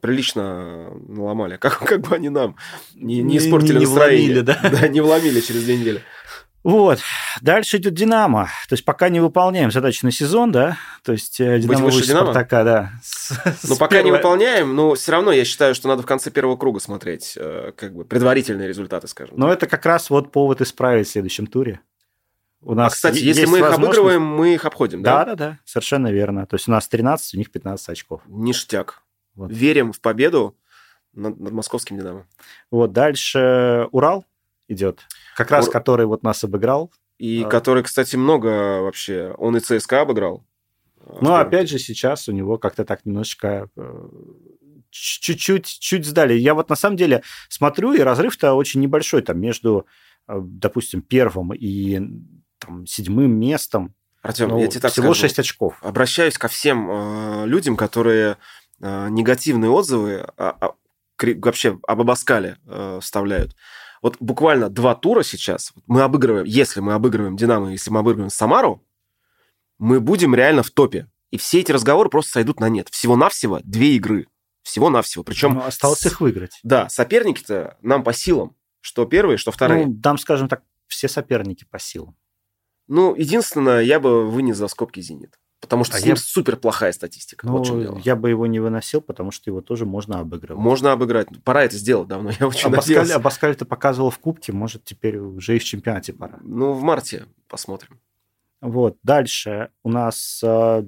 прилично 0.00 0.90
наломали. 1.08 1.56
Как, 1.60 1.78
как 1.78 2.00
бы 2.00 2.14
они 2.14 2.28
нам 2.28 2.56
не, 2.94 3.22
не 3.22 3.38
испортили 3.38 3.78
не, 3.78 3.80
не 3.80 3.86
настроение. 3.86 4.26
Вломили, 4.28 4.40
да? 4.40 4.70
да, 4.80 4.88
не 4.88 5.00
вломили 5.00 5.40
через 5.40 5.64
две 5.64 5.76
недели. 5.76 6.02
Вот. 6.64 6.98
Дальше 7.40 7.76
идет 7.76 7.94
Динамо. 7.94 8.48
То 8.68 8.74
есть 8.74 8.84
пока 8.84 9.08
не 9.08 9.20
выполняем 9.20 9.70
задачи 9.70 10.04
на 10.04 10.10
сезон, 10.10 10.50
да? 10.50 10.76
То 11.02 11.12
есть 11.12 11.40
э, 11.40 11.58
Динамо 11.60 11.86
выше 11.86 12.06
Динамо? 12.06 12.32
Спартака, 12.32 12.64
да. 12.64 12.92
Ну, 13.62 13.76
пока 13.76 13.96
первой... 13.96 14.04
не 14.04 14.10
выполняем, 14.12 14.74
но 14.74 14.94
все 14.94 15.12
равно 15.12 15.32
я 15.32 15.44
считаю, 15.44 15.74
что 15.74 15.88
надо 15.88 16.02
в 16.02 16.06
конце 16.06 16.30
первого 16.30 16.56
круга 16.56 16.80
смотреть 16.80 17.34
э, 17.36 17.72
как 17.76 17.94
бы 17.94 18.04
предварительные 18.04 18.68
результаты, 18.68 19.06
скажем. 19.08 19.36
Но 19.38 19.52
это 19.52 19.66
как 19.66 19.86
раз 19.86 20.10
вот 20.10 20.32
повод 20.32 20.60
исправить 20.60 21.06
в 21.06 21.10
следующем 21.10 21.46
туре. 21.46 21.80
У 22.60 22.74
нас 22.74 22.92
а, 22.92 22.96
кстати, 22.96 23.18
если 23.18 23.46
мы 23.46 23.58
их 23.58 23.72
обыгрываем, 23.72 24.22
мы 24.22 24.54
их 24.54 24.64
обходим, 24.64 25.02
да? 25.02 25.24
Да, 25.24 25.24
да, 25.24 25.34
да, 25.36 25.58
совершенно 25.64 26.10
верно. 26.10 26.44
То 26.46 26.56
есть 26.56 26.66
у 26.66 26.72
нас 26.72 26.88
13, 26.88 27.34
у 27.34 27.38
них 27.38 27.52
15 27.52 27.88
очков. 27.90 28.22
Ништяк. 28.26 29.02
Вот. 29.36 29.52
Верим 29.52 29.92
в 29.92 30.00
победу 30.00 30.56
над, 31.14 31.38
над 31.38 31.52
московским 31.52 31.96
Динамо. 31.98 32.26
Вот, 32.72 32.92
дальше 32.92 33.86
Урал 33.92 34.24
идет. 34.66 35.06
Как 35.38 35.52
раз, 35.52 35.66
Ур... 35.68 35.72
который 35.72 36.04
вот 36.06 36.24
нас 36.24 36.42
обыграл. 36.42 36.92
И 37.16 37.44
а... 37.44 37.48
который, 37.48 37.84
кстати, 37.84 38.16
много 38.16 38.80
вообще. 38.82 39.36
Он 39.38 39.56
и 39.56 39.60
ЦСКА 39.60 40.00
обыграл. 40.00 40.44
Ну, 41.20 41.32
опять 41.34 41.68
же, 41.68 41.78
сейчас 41.78 42.28
у 42.28 42.32
него 42.32 42.58
как-то 42.58 42.84
так 42.84 43.06
немножечко 43.06 43.70
э, 43.76 44.08
чуть-чуть 44.90 45.64
чуть 45.64 46.04
сдали. 46.04 46.34
Я 46.34 46.54
вот 46.54 46.68
на 46.68 46.74
самом 46.74 46.96
деле 46.96 47.22
смотрю, 47.48 47.92
и 47.92 48.00
разрыв-то 48.00 48.54
очень 48.54 48.80
небольшой 48.80 49.22
там 49.22 49.38
между, 49.38 49.86
э, 50.26 50.40
допустим, 50.42 51.02
первым 51.02 51.54
и 51.54 52.00
там, 52.58 52.84
седьмым 52.84 53.30
местом. 53.38 53.94
Артем, 54.22 54.48
ну, 54.48 54.58
я 54.58 54.66
тебе 54.66 54.80
так 54.80 54.90
всего 54.90 55.14
скажу. 55.14 55.20
6 55.28 55.38
очков. 55.38 55.78
Обращаюсь 55.82 56.36
ко 56.36 56.48
всем 56.48 56.90
э, 56.90 57.46
людям, 57.46 57.76
которые 57.76 58.38
э, 58.80 59.08
негативные 59.08 59.70
отзывы 59.70 60.26
а, 60.36 60.56
а, 60.60 60.74
вообще 61.36 61.78
об 61.86 62.00
Абаскале 62.00 62.58
э, 62.66 62.98
вставляют. 63.00 63.54
Вот 64.02 64.16
буквально 64.20 64.68
два 64.68 64.94
тура 64.94 65.22
сейчас 65.22 65.72
мы 65.86 66.02
обыгрываем, 66.02 66.44
если 66.44 66.80
мы 66.80 66.94
обыгрываем 66.94 67.36
Динамо, 67.36 67.72
если 67.72 67.90
мы 67.90 68.00
обыгрываем 68.00 68.30
Самару, 68.30 68.84
мы 69.78 70.00
будем 70.00 70.34
реально 70.34 70.62
в 70.62 70.70
топе. 70.70 71.08
И 71.30 71.38
все 71.38 71.60
эти 71.60 71.72
разговоры 71.72 72.08
просто 72.08 72.32
сойдут 72.32 72.60
на 72.60 72.68
нет. 72.68 72.88
Всего-навсего 72.88 73.60
две 73.62 73.96
игры. 73.96 74.26
Всего-навсего. 74.62 75.24
Причем... 75.24 75.54
Ну, 75.54 75.64
осталось 75.64 76.04
их 76.06 76.20
выиграть. 76.20 76.58
Да, 76.62 76.88
соперники-то 76.88 77.76
нам 77.82 78.02
по 78.02 78.12
силам. 78.12 78.56
Что 78.80 79.04
первые, 79.04 79.36
что 79.36 79.50
вторые. 79.50 79.86
Ну, 79.86 80.00
там, 80.00 80.18
скажем 80.18 80.48
так, 80.48 80.62
все 80.86 81.08
соперники 81.08 81.64
по 81.64 81.78
силам. 81.78 82.16
Ну, 82.86 83.14
единственное, 83.14 83.80
я 83.80 84.00
бы 84.00 84.28
вынес 84.28 84.56
за 84.56 84.68
скобки 84.68 85.00
«Зенит». 85.00 85.38
Потому 85.60 85.82
что 85.84 85.96
а 85.96 86.00
с 86.00 86.04
ним 86.04 86.14
я... 86.14 86.16
супер 86.16 86.56
плохая 86.56 86.92
статистика. 86.92 87.46
Ну, 87.46 87.58
вот 87.58 88.04
я 88.04 88.14
бы 88.14 88.30
его 88.30 88.46
не 88.46 88.60
выносил, 88.60 89.00
потому 89.00 89.32
что 89.32 89.50
его 89.50 89.60
тоже 89.60 89.86
можно 89.86 90.20
обыгрывать. 90.20 90.62
Можно 90.62 90.92
обыграть. 90.92 91.28
Пора 91.42 91.64
это 91.64 91.76
сделать 91.76 92.08
давно. 92.08 92.30
Я 92.38 92.46
очень 92.46 92.68
Абаскаль, 92.68 93.12
Абаскаль 93.12 93.52
это 93.52 93.64
показывал 93.64 94.10
в 94.10 94.18
Кубке, 94.18 94.52
может, 94.52 94.84
теперь 94.84 95.18
уже 95.18 95.56
и 95.56 95.58
в 95.58 95.64
чемпионате 95.64 96.12
пора. 96.12 96.38
Ну, 96.42 96.72
в 96.72 96.82
марте 96.82 97.26
посмотрим. 97.48 98.00
Вот. 98.60 98.98
Дальше 99.02 99.70
у 99.82 99.90
нас, 99.90 100.40
э, 100.44 100.84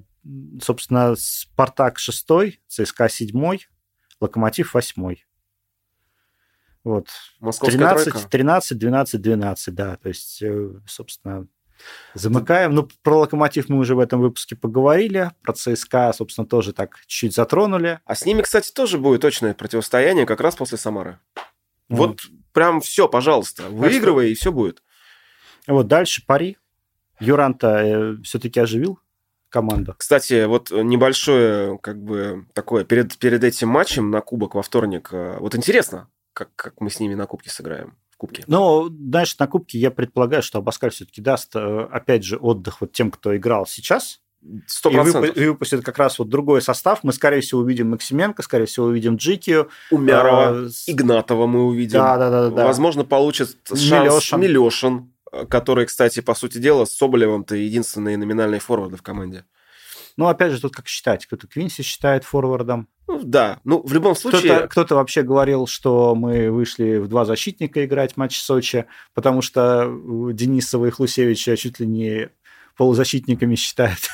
собственно, 0.62 1.14
Спартак 1.16 1.98
6, 1.98 2.60
ЦСКА 2.68 3.08
7, 3.08 3.58
Локомотив 4.20 4.74
8. 4.74 5.16
Вот. 6.84 7.08
Московская 7.40 7.76
13, 7.76 8.12
тройка. 8.12 8.28
13, 8.28 8.78
12, 8.78 9.20
12, 9.20 9.74
да. 9.74 9.96
То 9.96 10.08
есть, 10.08 10.42
э, 10.42 10.70
собственно, 10.86 11.46
замыкаем. 12.14 12.74
Ну, 12.74 12.88
про 13.02 13.18
Локомотив 13.18 13.68
мы 13.68 13.78
уже 13.78 13.94
в 13.94 13.98
этом 13.98 14.20
выпуске 14.20 14.56
поговорили. 14.56 15.30
Про 15.42 15.52
ЦСКА, 15.52 16.12
собственно, 16.12 16.46
тоже 16.46 16.72
так 16.72 16.98
чуть-чуть 17.06 17.34
затронули. 17.34 18.00
А 18.04 18.14
с 18.14 18.24
ними, 18.24 18.42
кстати, 18.42 18.72
тоже 18.72 18.98
будет 18.98 19.22
точное 19.22 19.54
противостояние 19.54 20.26
как 20.26 20.40
раз 20.40 20.56
после 20.56 20.78
Самары. 20.78 21.18
Вот, 21.88 22.08
вот 22.08 22.20
прям 22.52 22.80
все, 22.80 23.08
пожалуйста, 23.08 23.64
выигрывай, 23.68 24.30
и 24.30 24.34
все 24.34 24.52
будет. 24.52 24.82
Вот 25.66 25.86
дальше 25.86 26.24
пари. 26.26 26.56
Юранта 27.20 27.82
э, 27.84 28.16
все-таки 28.22 28.58
оживил 28.60 28.98
команду. 29.50 29.94
Кстати, 29.98 30.44
вот 30.46 30.70
небольшое, 30.70 31.78
как 31.78 32.02
бы, 32.02 32.46
такое, 32.54 32.84
перед, 32.84 33.18
перед 33.18 33.44
этим 33.44 33.68
матчем 33.68 34.10
на 34.10 34.20
Кубок 34.20 34.54
во 34.54 34.62
вторник, 34.62 35.10
э, 35.12 35.36
вот 35.38 35.54
интересно, 35.54 36.08
как, 36.32 36.48
как 36.56 36.80
мы 36.80 36.88
с 36.88 36.98
ними 36.98 37.14
на 37.14 37.26
Кубке 37.26 37.50
сыграем. 37.50 37.96
Кубке. 38.20 38.44
Ну, 38.46 38.88
знаешь, 38.88 39.36
на 39.38 39.46
Кубке 39.46 39.78
я 39.78 39.90
предполагаю, 39.90 40.42
что 40.42 40.58
Абаскаль 40.58 40.90
все-таки 40.90 41.22
даст, 41.22 41.56
э, 41.56 41.88
опять 41.90 42.22
же, 42.22 42.36
отдых 42.36 42.82
вот 42.82 42.92
тем, 42.92 43.10
кто 43.10 43.34
играл 43.34 43.66
сейчас. 43.66 44.20
Сто 44.66 44.90
процентов. 44.90 45.36
И 45.36 45.46
выпустит 45.46 45.82
как 45.82 45.98
раз 45.98 46.18
вот 46.18 46.28
другой 46.28 46.60
состав. 46.60 47.00
Мы, 47.02 47.14
скорее 47.14 47.40
всего, 47.40 47.60
увидим 47.60 47.90
Максименко, 47.90 48.42
скорее 48.42 48.66
всего, 48.66 48.86
увидим 48.86 49.16
Джикию. 49.16 49.70
Умярова, 49.90 50.48
а, 50.48 50.68
Игнатова 50.86 51.46
мы 51.46 51.66
увидим. 51.66 51.98
Да, 51.98 52.18
да, 52.18 52.30
да. 52.30 52.50
да. 52.50 52.66
Возможно, 52.66 53.04
получит 53.04 53.56
шанс 53.66 53.90
Милешин. 53.90 54.40
Милешин 54.40 55.12
который, 55.48 55.86
кстати, 55.86 56.20
по 56.20 56.34
сути 56.34 56.58
дела, 56.58 56.84
с 56.84 56.92
Соболевым-то 56.92 57.54
единственные 57.54 58.16
номинальные 58.16 58.60
форварды 58.60 58.96
в 58.96 59.02
команде. 59.02 59.44
Ну, 60.16 60.26
опять 60.26 60.52
же, 60.52 60.60
тут 60.60 60.74
как 60.74 60.88
считать. 60.88 61.26
Кто-то 61.26 61.46
Квинси 61.46 61.82
считает 61.82 62.24
форвардом. 62.24 62.88
Ну, 63.06 63.20
да. 63.22 63.60
Ну, 63.64 63.82
в 63.82 63.92
любом 63.92 64.14
случае... 64.14 64.52
Кто-то, 64.52 64.68
кто-то 64.68 64.94
вообще 64.96 65.22
говорил, 65.22 65.66
что 65.66 66.14
мы 66.14 66.50
вышли 66.50 66.98
в 66.98 67.08
два 67.08 67.24
защитника 67.24 67.84
играть 67.84 68.16
матч 68.16 68.38
в 68.38 68.42
Сочи, 68.42 68.86
потому 69.14 69.42
что 69.42 69.90
Денисова 70.32 70.86
и 70.86 70.90
Хлусевича 70.90 71.56
чуть 71.56 71.80
ли 71.80 71.86
не 71.86 72.30
полузащитниками 72.76 73.54
считают. 73.54 73.98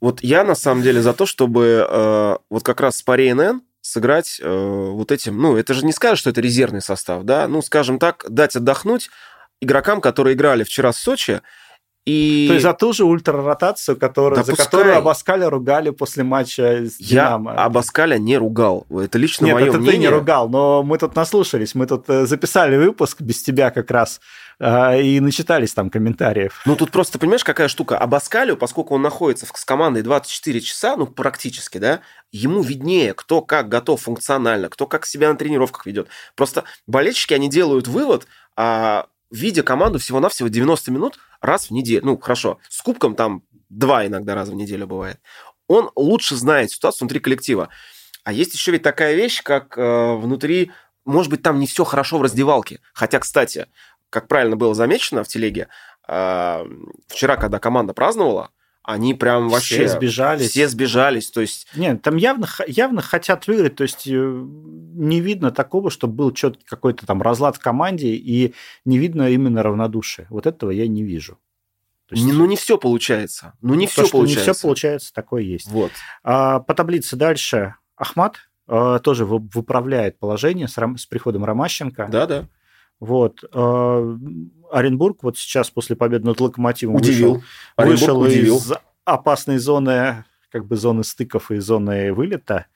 Вот 0.00 0.24
я, 0.24 0.42
на 0.42 0.56
самом 0.56 0.82
деле, 0.82 1.00
за 1.00 1.14
то, 1.14 1.24
чтобы 1.24 1.86
э, 1.88 2.36
вот 2.50 2.64
как 2.64 2.80
раз 2.80 2.96
с 2.96 3.02
паре 3.02 3.32
НН 3.32 3.62
сыграть 3.80 4.40
э, 4.42 4.48
вот 4.92 5.12
этим... 5.12 5.40
Ну, 5.40 5.56
это 5.56 5.72
же 5.72 5.86
не 5.86 5.92
скажешь, 5.92 6.18
что 6.18 6.30
это 6.30 6.40
резервный 6.40 6.82
состав, 6.82 7.22
да? 7.22 7.46
Ну, 7.46 7.62
скажем 7.62 8.00
так, 8.00 8.24
дать 8.28 8.56
отдохнуть, 8.56 9.08
игрокам, 9.60 10.00
которые 10.00 10.34
играли 10.34 10.64
вчера 10.64 10.90
в 10.90 10.96
Сочи, 10.96 11.42
и... 12.08 12.46
То 12.48 12.54
есть 12.54 12.62
за 12.62 12.72
ту 12.72 12.94
же 12.94 13.04
ультраротацию, 13.04 13.98
которую, 13.98 14.36
да 14.36 14.42
за 14.42 14.52
пускай. 14.52 14.64
которую 14.64 14.96
Абаскаля 14.96 15.50
ругали 15.50 15.90
после 15.90 16.24
матча 16.24 16.86
с 16.86 16.96
Динамо. 16.96 17.52
Я 17.52 17.64
Абаскаля 17.64 18.16
не 18.16 18.38
ругал. 18.38 18.86
Это 18.90 19.18
лично 19.18 19.44
Нет, 19.44 19.54
мое 19.54 19.68
это 19.68 19.76
мнение. 19.76 19.92
ты 19.92 19.98
не 19.98 20.08
ругал, 20.08 20.48
но 20.48 20.82
мы 20.82 20.96
тут 20.96 21.14
наслушались. 21.14 21.74
Мы 21.74 21.86
тут 21.86 22.08
э, 22.08 22.24
записали 22.24 22.78
выпуск 22.78 23.20
без 23.20 23.42
тебя 23.42 23.70
как 23.70 23.90
раз 23.90 24.22
э, 24.58 25.02
и 25.02 25.20
начитались 25.20 25.74
там 25.74 25.90
комментариев. 25.90 26.62
Ну, 26.64 26.76
тут 26.76 26.92
просто, 26.92 27.18
понимаешь, 27.18 27.44
какая 27.44 27.68
штука? 27.68 27.98
Абаскалю, 27.98 28.56
поскольку 28.56 28.94
он 28.94 29.02
находится 29.02 29.44
с 29.44 29.64
командой 29.66 30.00
24 30.00 30.62
часа, 30.62 30.96
ну, 30.96 31.06
практически, 31.06 31.76
да, 31.76 32.00
ему 32.32 32.62
виднее, 32.62 33.12
кто 33.12 33.42
как 33.42 33.68
готов 33.68 34.00
функционально, 34.00 34.70
кто 34.70 34.86
как 34.86 35.04
себя 35.04 35.28
на 35.28 35.36
тренировках 35.36 35.84
ведет. 35.84 36.08
Просто 36.36 36.64
болельщики, 36.86 37.34
они 37.34 37.50
делают 37.50 37.86
вывод, 37.86 38.26
а 38.56 39.08
видя 39.30 39.62
команду 39.62 39.98
всего-навсего 39.98 40.48
90 40.48 40.90
минут 40.90 41.18
раз 41.40 41.66
в 41.66 41.70
неделю. 41.72 42.04
Ну, 42.04 42.18
хорошо, 42.18 42.58
с 42.68 42.80
кубком 42.82 43.14
там 43.14 43.42
два 43.68 44.06
иногда 44.06 44.34
раза 44.34 44.52
в 44.52 44.54
неделю 44.54 44.86
бывает. 44.86 45.20
Он 45.66 45.90
лучше 45.96 46.34
знает 46.36 46.70
ситуацию 46.70 47.06
внутри 47.06 47.20
коллектива. 47.20 47.68
А 48.24 48.32
есть 48.32 48.54
еще 48.54 48.72
ведь 48.72 48.82
такая 48.82 49.14
вещь, 49.14 49.42
как 49.42 49.76
э, 49.76 50.14
внутри, 50.16 50.72
может 51.04 51.30
быть, 51.30 51.42
там 51.42 51.58
не 51.58 51.66
все 51.66 51.84
хорошо 51.84 52.18
в 52.18 52.22
раздевалке. 52.22 52.80
Хотя, 52.92 53.18
кстати, 53.18 53.66
как 54.10 54.28
правильно 54.28 54.56
было 54.56 54.74
замечено 54.74 55.24
в 55.24 55.28
телеге, 55.28 55.68
э, 56.06 56.66
вчера, 57.08 57.36
когда 57.36 57.58
команда 57.58 57.92
праздновала, 57.92 58.50
они 58.88 59.12
прям 59.12 59.50
вообще... 59.50 59.86
Все 59.86 59.88
сбежались. 59.88 60.50
Все 60.50 60.66
сбежались, 60.66 61.30
то 61.30 61.42
есть... 61.42 61.68
Нет, 61.76 62.00
там 62.00 62.16
явно, 62.16 62.48
явно 62.66 63.02
хотят 63.02 63.46
выиграть, 63.46 63.76
то 63.76 63.82
есть 63.82 64.06
э, 64.06 64.10
не 64.12 65.20
видно 65.20 65.50
такого, 65.50 65.90
чтобы 65.90 66.14
был 66.14 66.32
четкий 66.32 66.64
какой-то 66.64 67.04
там 67.04 67.20
разлад 67.20 67.56
в 67.56 67.58
команде, 67.58 68.14
и 68.14 68.54
не 68.86 68.96
видно 68.96 69.28
именно 69.28 69.62
равнодушие. 69.62 70.26
Вот 70.30 70.46
этого 70.46 70.70
я 70.70 70.88
не 70.88 71.02
вижу. 71.02 71.38
есть... 72.10 72.32
Ну, 72.32 72.46
не 72.46 72.56
все 72.56 72.78
получается. 72.78 73.52
Ну, 73.60 73.74
не 73.74 73.86
все 73.86 74.08
получается. 74.08 74.48
Не 74.48 74.54
все 74.54 74.62
получается, 74.62 75.12
такое 75.12 75.42
есть. 75.42 75.66
Вот. 75.66 75.92
А, 76.22 76.60
по 76.60 76.72
таблице 76.72 77.14
дальше 77.14 77.74
Ахмат 77.94 78.36
а, 78.66 79.00
тоже 79.00 79.26
выправляет 79.26 80.18
положение 80.18 80.66
с, 80.66 80.72
с 80.96 81.04
приходом 81.04 81.44
Ромащенко. 81.44 82.08
Да, 82.10 82.24
да. 82.24 82.48
Вот. 83.00 83.44
А, 83.52 84.18
Оренбург 84.70 85.22
вот 85.22 85.38
сейчас 85.38 85.70
после 85.70 85.96
победы 85.96 86.26
над 86.26 86.40
Локомотивом 86.40 86.96
удивил. 86.96 87.42
вышел, 87.76 88.20
вышел 88.20 88.24
из 88.24 88.72
опасной 89.04 89.58
зоны, 89.58 90.24
как 90.50 90.66
бы 90.66 90.76
зоны 90.76 91.04
стыков 91.04 91.50
и 91.50 91.58
зоны 91.58 92.12
вылета, 92.12 92.66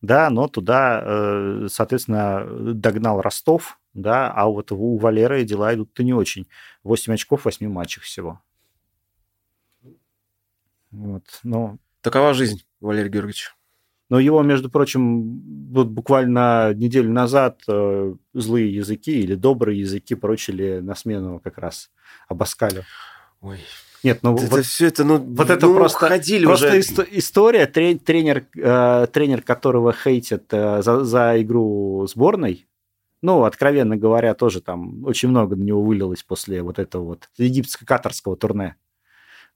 да, 0.00 0.30
но 0.30 0.48
туда, 0.48 1.02
э, 1.04 1.68
соответственно, 1.70 2.44
догнал 2.74 3.20
Ростов, 3.20 3.78
да, 3.94 4.30
а 4.30 4.46
вот 4.46 4.72
у 4.72 4.98
Валеры 4.98 5.44
дела 5.44 5.74
идут-то 5.74 6.04
не 6.04 6.12
очень. 6.12 6.46
8 6.82 7.14
очков 7.14 7.42
в 7.42 7.44
8 7.46 7.68
матчах 7.68 8.04
всего. 8.04 8.40
Вот, 10.90 11.24
но... 11.42 11.78
Такова 12.00 12.34
жизнь, 12.34 12.64
Валерий 12.80 13.10
Георгиевич. 13.10 13.55
Но 14.08 14.20
его, 14.20 14.42
между 14.42 14.70
прочим, 14.70 15.70
вот 15.72 15.88
буквально 15.88 16.72
неделю 16.74 17.10
назад 17.10 17.62
э, 17.68 18.14
злые 18.34 18.74
языки 18.74 19.20
или 19.20 19.34
добрые 19.34 19.80
языки 19.80 20.14
прочили 20.14 20.78
на 20.80 20.94
смену 20.94 21.40
как 21.42 21.58
раз 21.58 21.90
Абаскалю. 22.28 22.84
Ой. 23.40 23.58
Нет, 24.02 24.20
ну 24.22 24.36
это 24.36 24.46
вот, 24.46 24.64
все 24.64 24.86
это, 24.86 25.02
ну, 25.02 25.18
вот 25.18 25.50
это 25.50 25.66
ну, 25.66 25.74
просто, 25.74 26.06
ходили 26.06 26.44
просто 26.44 26.68
уже. 26.68 26.78
Ист- 26.78 27.08
история, 27.10 27.66
тренер, 27.66 28.46
э, 28.56 29.06
тренер 29.12 29.42
которого 29.42 29.92
хейтят 29.92 30.44
э, 30.52 30.82
за, 30.82 31.02
за 31.02 31.42
игру 31.42 32.06
сборной, 32.06 32.68
ну, 33.22 33.42
откровенно 33.42 33.96
говоря, 33.96 34.34
тоже 34.34 34.60
там 34.60 35.04
очень 35.04 35.30
много 35.30 35.56
на 35.56 35.62
него 35.64 35.82
вылилось 35.82 36.22
после 36.22 36.62
вот 36.62 36.78
этого 36.78 37.04
вот 37.04 37.28
египетско-катарского 37.38 38.36
турне 38.36 38.76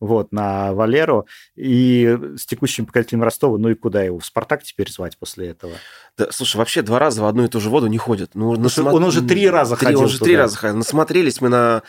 вот, 0.00 0.32
на 0.32 0.72
Валеру. 0.72 1.26
И 1.54 2.18
с 2.36 2.46
текущим 2.46 2.86
показателем 2.86 3.22
Ростова, 3.22 3.58
ну 3.58 3.68
и 3.68 3.74
куда 3.74 4.02
его? 4.02 4.18
В 4.18 4.24
«Спартак» 4.24 4.62
теперь 4.62 4.90
звать 4.90 5.18
после 5.18 5.48
этого? 5.48 5.74
Да, 6.16 6.28
слушай, 6.30 6.56
вообще 6.56 6.82
два 6.82 6.98
раза 6.98 7.22
в 7.22 7.26
одну 7.26 7.44
и 7.44 7.48
ту 7.48 7.60
же 7.60 7.70
воду 7.70 7.86
не 7.86 7.98
ходят. 7.98 8.34
Ну, 8.34 8.56
насма... 8.56 8.90
Он 8.90 9.04
уже 9.04 9.22
три 9.22 9.48
раза 9.48 9.76
три, 9.76 9.86
ходил 9.86 10.00
Он 10.00 10.04
уже 10.06 10.18
туда. 10.18 10.24
три 10.24 10.36
раза 10.36 10.56
ходил. 10.56 10.76
Насмотрелись 10.78 11.40
мы 11.40 11.50
на 11.50 11.82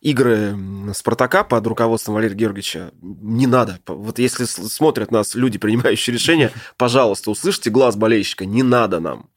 игры 0.00 0.56
«Спартака» 0.94 1.42
под 1.42 1.66
руководством 1.66 2.14
Валерия 2.14 2.36
Георгиевича. 2.36 2.92
Не 3.00 3.46
надо. 3.46 3.78
Вот 3.86 4.18
если 4.18 4.44
смотрят 4.44 5.10
нас 5.10 5.34
люди, 5.34 5.58
принимающие 5.58 6.12
решения, 6.12 6.52
пожалуйста, 6.76 7.30
услышьте 7.30 7.70
глаз 7.70 7.96
болельщика. 7.96 8.44
Не 8.44 8.62
надо 8.62 9.00
нам. 9.00 9.30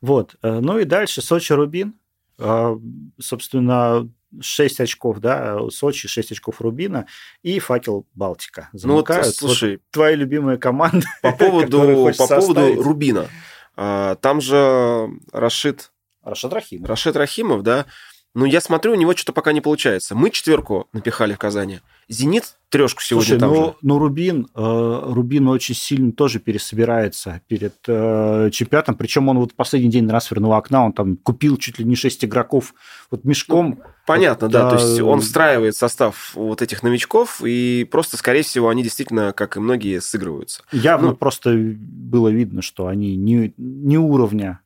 Вот. 0.00 0.34
Э, 0.42 0.58
ну 0.60 0.78
и 0.78 0.84
дальше 0.84 1.22
Сочи-Рубин. 1.22 1.94
А, 2.38 2.78
собственно, 3.20 4.08
6 4.40 4.80
очков, 4.80 5.18
да, 5.18 5.58
Сочи, 5.70 6.08
6 6.08 6.32
очков 6.32 6.60
Рубина 6.60 7.06
и 7.42 7.58
Факел 7.58 8.06
Балтика. 8.14 8.68
Замыкают. 8.72 9.24
Ну, 9.24 9.28
вот, 9.28 9.36
слушай, 9.36 9.72
вот 9.72 9.82
твои 9.90 10.14
любимые 10.14 10.58
команды. 10.58 11.06
По 11.22 11.32
поводу, 11.32 12.12
по 12.18 12.26
поводу 12.26 12.82
Рубина. 12.82 13.28
А, 13.76 14.16
там 14.16 14.40
же 14.40 15.08
Рашид... 15.32 15.90
Рашид 16.22 16.52
Рахимов. 16.52 16.88
Рашид 16.88 17.16
Рахимов, 17.16 17.62
да. 17.62 17.86
Ну, 18.34 18.44
я 18.44 18.60
смотрю, 18.60 18.92
у 18.92 18.96
него 18.96 19.14
что-то 19.14 19.32
пока 19.32 19.52
не 19.52 19.60
получается. 19.60 20.14
Мы 20.14 20.30
четверку 20.30 20.88
напихали 20.92 21.34
в 21.34 21.38
Казани. 21.38 21.80
«Зенит» 22.08 22.58
трешку 22.68 23.02
сегодня 23.02 23.26
Слушай, 23.26 23.40
там 23.40 23.50
ну, 23.50 23.64
же. 23.66 23.74
ну 23.82 23.98
Рубин, 23.98 24.48
э, 24.54 25.00
Рубин 25.06 25.48
очень 25.48 25.74
сильно 25.74 26.12
тоже 26.12 26.38
пересобирается 26.38 27.40
перед 27.48 27.76
э, 27.86 28.50
чемпионатом. 28.52 28.96
Причем 28.96 29.28
он 29.28 29.38
вот 29.38 29.54
последний 29.54 29.90
день 29.90 30.08
трансферного 30.08 30.56
окна, 30.56 30.84
он 30.84 30.92
там 30.92 31.16
купил 31.16 31.56
чуть 31.56 31.78
ли 31.78 31.84
не 31.84 31.96
6 31.96 32.24
игроков 32.26 32.74
вот 33.10 33.24
мешком. 33.24 33.78
Ну, 33.78 33.84
понятно, 34.06 34.48
вот, 34.48 34.52
да. 34.52 34.70
То 34.70 34.76
есть 34.76 35.00
он 35.00 35.20
встраивает 35.20 35.76
состав 35.76 36.32
вот 36.34 36.62
этих 36.62 36.82
новичков, 36.82 37.42
и 37.44 37.86
просто, 37.90 38.16
скорее 38.16 38.42
всего, 38.42 38.68
они 38.68 38.82
действительно, 38.82 39.32
как 39.32 39.56
и 39.56 39.60
многие, 39.60 40.00
сыгрываются. 40.00 40.62
Явно 40.72 41.08
ну, 41.08 41.16
просто 41.16 41.54
было 41.54 42.28
видно, 42.28 42.62
что 42.62 42.86
они 42.86 43.16
не, 43.16 43.54
не 43.56 43.98
уровня 43.98 44.60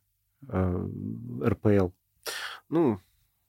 э, 0.48 0.88
РПЛ. 1.44 1.88
Ну, 2.68 3.00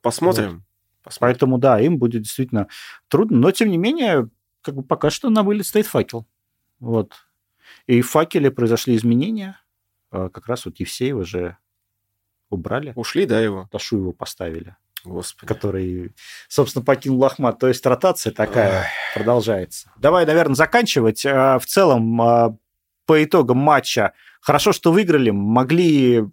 посмотрим. 0.02 0.52
Вот. 0.52 0.62
Посмотрим. 1.04 1.34
Поэтому, 1.34 1.58
да, 1.58 1.80
им 1.80 1.98
будет 1.98 2.24
действительно 2.24 2.68
трудно. 3.08 3.38
Но, 3.38 3.52
тем 3.52 3.70
не 3.70 3.78
менее, 3.78 4.30
как 4.62 4.76
бы 4.76 4.84
пока 4.84 5.10
что 5.10 5.30
на 5.30 5.44
вылет 5.44 5.66
стоит 5.66 5.86
факел. 5.86 6.26
Вот. 6.80 7.14
И 7.88 8.02
в 8.02 8.10
факеле 8.10 8.52
произошли 8.52 8.96
изменения. 8.96 9.60
А, 10.12 10.30
как 10.30 10.48
раз 10.48 10.66
вот 10.66 10.80
Евсеева 10.80 11.26
же 11.26 11.58
убрали. 12.50 12.94
Ушли, 12.96 13.26
да, 13.26 13.40
его? 13.40 13.68
Ташу 13.72 13.98
его 13.98 14.12
поставили. 14.14 14.76
Господи. 15.04 15.48
Который, 15.48 16.16
собственно, 16.48 16.86
покинул 16.86 17.24
Ахмат. 17.26 17.60
То 17.60 17.68
есть 17.68 17.86
ротация 17.86 18.32
такая 18.32 18.82
Ой. 18.82 18.86
продолжается. 19.14 19.92
Давай, 19.98 20.26
наверное, 20.26 20.56
заканчивать. 20.56 21.26
А, 21.26 21.60
в 21.60 21.66
целом, 21.66 22.22
а, 22.22 22.56
по 23.06 23.22
итогам 23.22 23.58
матча, 23.58 24.14
хорошо, 24.40 24.72
что 24.72 24.94
выиграли, 24.94 25.32
могли 25.32 26.24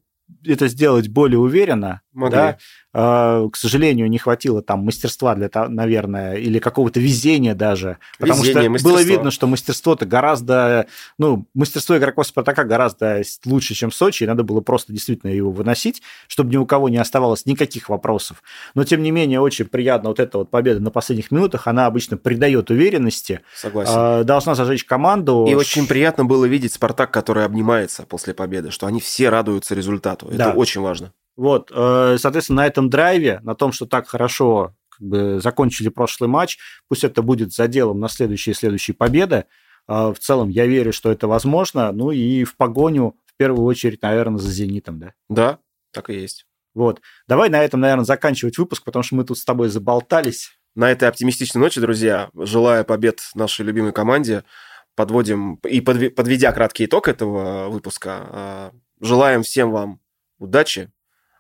это 0.44 0.68
сделать 0.68 1.08
более 1.08 1.38
уверенно. 1.38 2.02
Могли. 2.12 2.36
Да? 2.36 2.58
А, 2.92 3.48
к 3.48 3.56
сожалению, 3.56 4.10
не 4.10 4.18
хватило 4.18 4.62
там 4.62 4.80
мастерства 4.80 5.36
для, 5.36 5.48
наверное, 5.68 6.34
или 6.34 6.58
какого-то 6.58 6.98
везения 6.98 7.54
даже. 7.54 7.98
Потому 8.18 8.42
Везение, 8.42 8.62
что 8.62 8.70
мастерство. 8.70 8.90
было 8.90 9.02
видно, 9.02 9.30
что 9.30 9.46
мастерство-то 9.46 10.06
гораздо, 10.06 10.86
ну, 11.16 11.46
мастерство 11.54 11.96
игроков 11.96 12.26
Спартака 12.26 12.64
гораздо 12.64 13.22
лучше, 13.44 13.74
чем 13.74 13.90
в 13.90 13.94
Сочи, 13.94 14.24
и 14.24 14.26
надо 14.26 14.42
было 14.42 14.60
просто 14.60 14.92
действительно 14.92 15.30
его 15.30 15.52
выносить, 15.52 16.02
чтобы 16.26 16.50
ни 16.50 16.56
у 16.56 16.66
кого 16.66 16.88
не 16.88 16.96
оставалось 16.96 17.46
никаких 17.46 17.88
вопросов. 17.88 18.42
Но, 18.74 18.82
тем 18.82 19.02
не 19.02 19.12
менее, 19.12 19.40
очень 19.40 19.66
приятно 19.66 20.08
вот 20.08 20.18
эта 20.18 20.38
вот 20.38 20.50
победа 20.50 20.80
на 20.80 20.90
последних 20.90 21.30
минутах, 21.30 21.68
она 21.68 21.86
обычно 21.86 22.16
придает 22.16 22.70
уверенности. 22.70 23.42
Согласен. 23.54 23.92
А, 23.94 24.24
должна 24.24 24.56
зажечь 24.56 24.84
команду. 24.84 25.46
И 25.48 25.54
очень 25.54 25.86
приятно 25.86 26.24
было 26.24 26.44
видеть 26.44 26.72
Спартак, 26.72 27.12
который 27.12 27.44
обнимается 27.44 28.02
после 28.02 28.34
победы, 28.34 28.72
что 28.72 28.86
они 28.88 29.00
все 29.00 29.28
радуются 29.28 29.76
результату. 29.76 30.26
Это 30.26 30.38
да. 30.38 30.52
очень 30.52 30.80
важно. 30.80 31.12
Вот, 31.40 31.72
э, 31.74 32.16
соответственно, 32.18 32.58
на 32.58 32.66
этом 32.66 32.90
драйве, 32.90 33.40
на 33.42 33.54
том, 33.54 33.72
что 33.72 33.86
так 33.86 34.06
хорошо 34.06 34.74
как 34.90 35.00
бы, 35.00 35.40
закончили 35.40 35.88
прошлый 35.88 36.28
матч, 36.28 36.58
пусть 36.86 37.02
это 37.02 37.22
будет 37.22 37.54
заделом 37.54 37.98
на 37.98 38.10
следующие 38.10 38.54
следующие 38.54 38.94
победы. 38.94 39.46
Э, 39.88 40.12
в 40.12 40.18
целом, 40.18 40.50
я 40.50 40.66
верю, 40.66 40.92
что 40.92 41.10
это 41.10 41.28
возможно. 41.28 41.92
Ну 41.92 42.10
и 42.10 42.44
в 42.44 42.58
погоню, 42.58 43.16
в 43.24 43.34
первую 43.38 43.64
очередь, 43.64 44.02
наверное, 44.02 44.36
за 44.36 44.50
«Зенитом», 44.50 44.98
да? 44.98 45.14
Да, 45.30 45.58
так 45.92 46.10
и 46.10 46.12
есть. 46.12 46.44
Вот. 46.74 47.00
Давай 47.26 47.48
на 47.48 47.64
этом, 47.64 47.80
наверное, 47.80 48.04
заканчивать 48.04 48.58
выпуск, 48.58 48.84
потому 48.84 49.02
что 49.02 49.14
мы 49.14 49.24
тут 49.24 49.38
с 49.38 49.44
тобой 49.46 49.70
заболтались. 49.70 50.58
На 50.74 50.90
этой 50.90 51.08
оптимистичной 51.08 51.62
ночи, 51.62 51.80
друзья, 51.80 52.28
желая 52.34 52.84
побед 52.84 53.22
нашей 53.34 53.64
любимой 53.64 53.94
команде, 53.94 54.44
подводим 54.94 55.54
и 55.66 55.80
подведя 55.80 56.52
краткий 56.52 56.84
итог 56.84 57.08
этого 57.08 57.70
выпуска, 57.70 58.26
э, 58.30 58.70
желаем 59.00 59.42
всем 59.42 59.70
вам 59.70 60.00
удачи, 60.38 60.92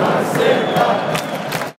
Maceta! 0.00 1.37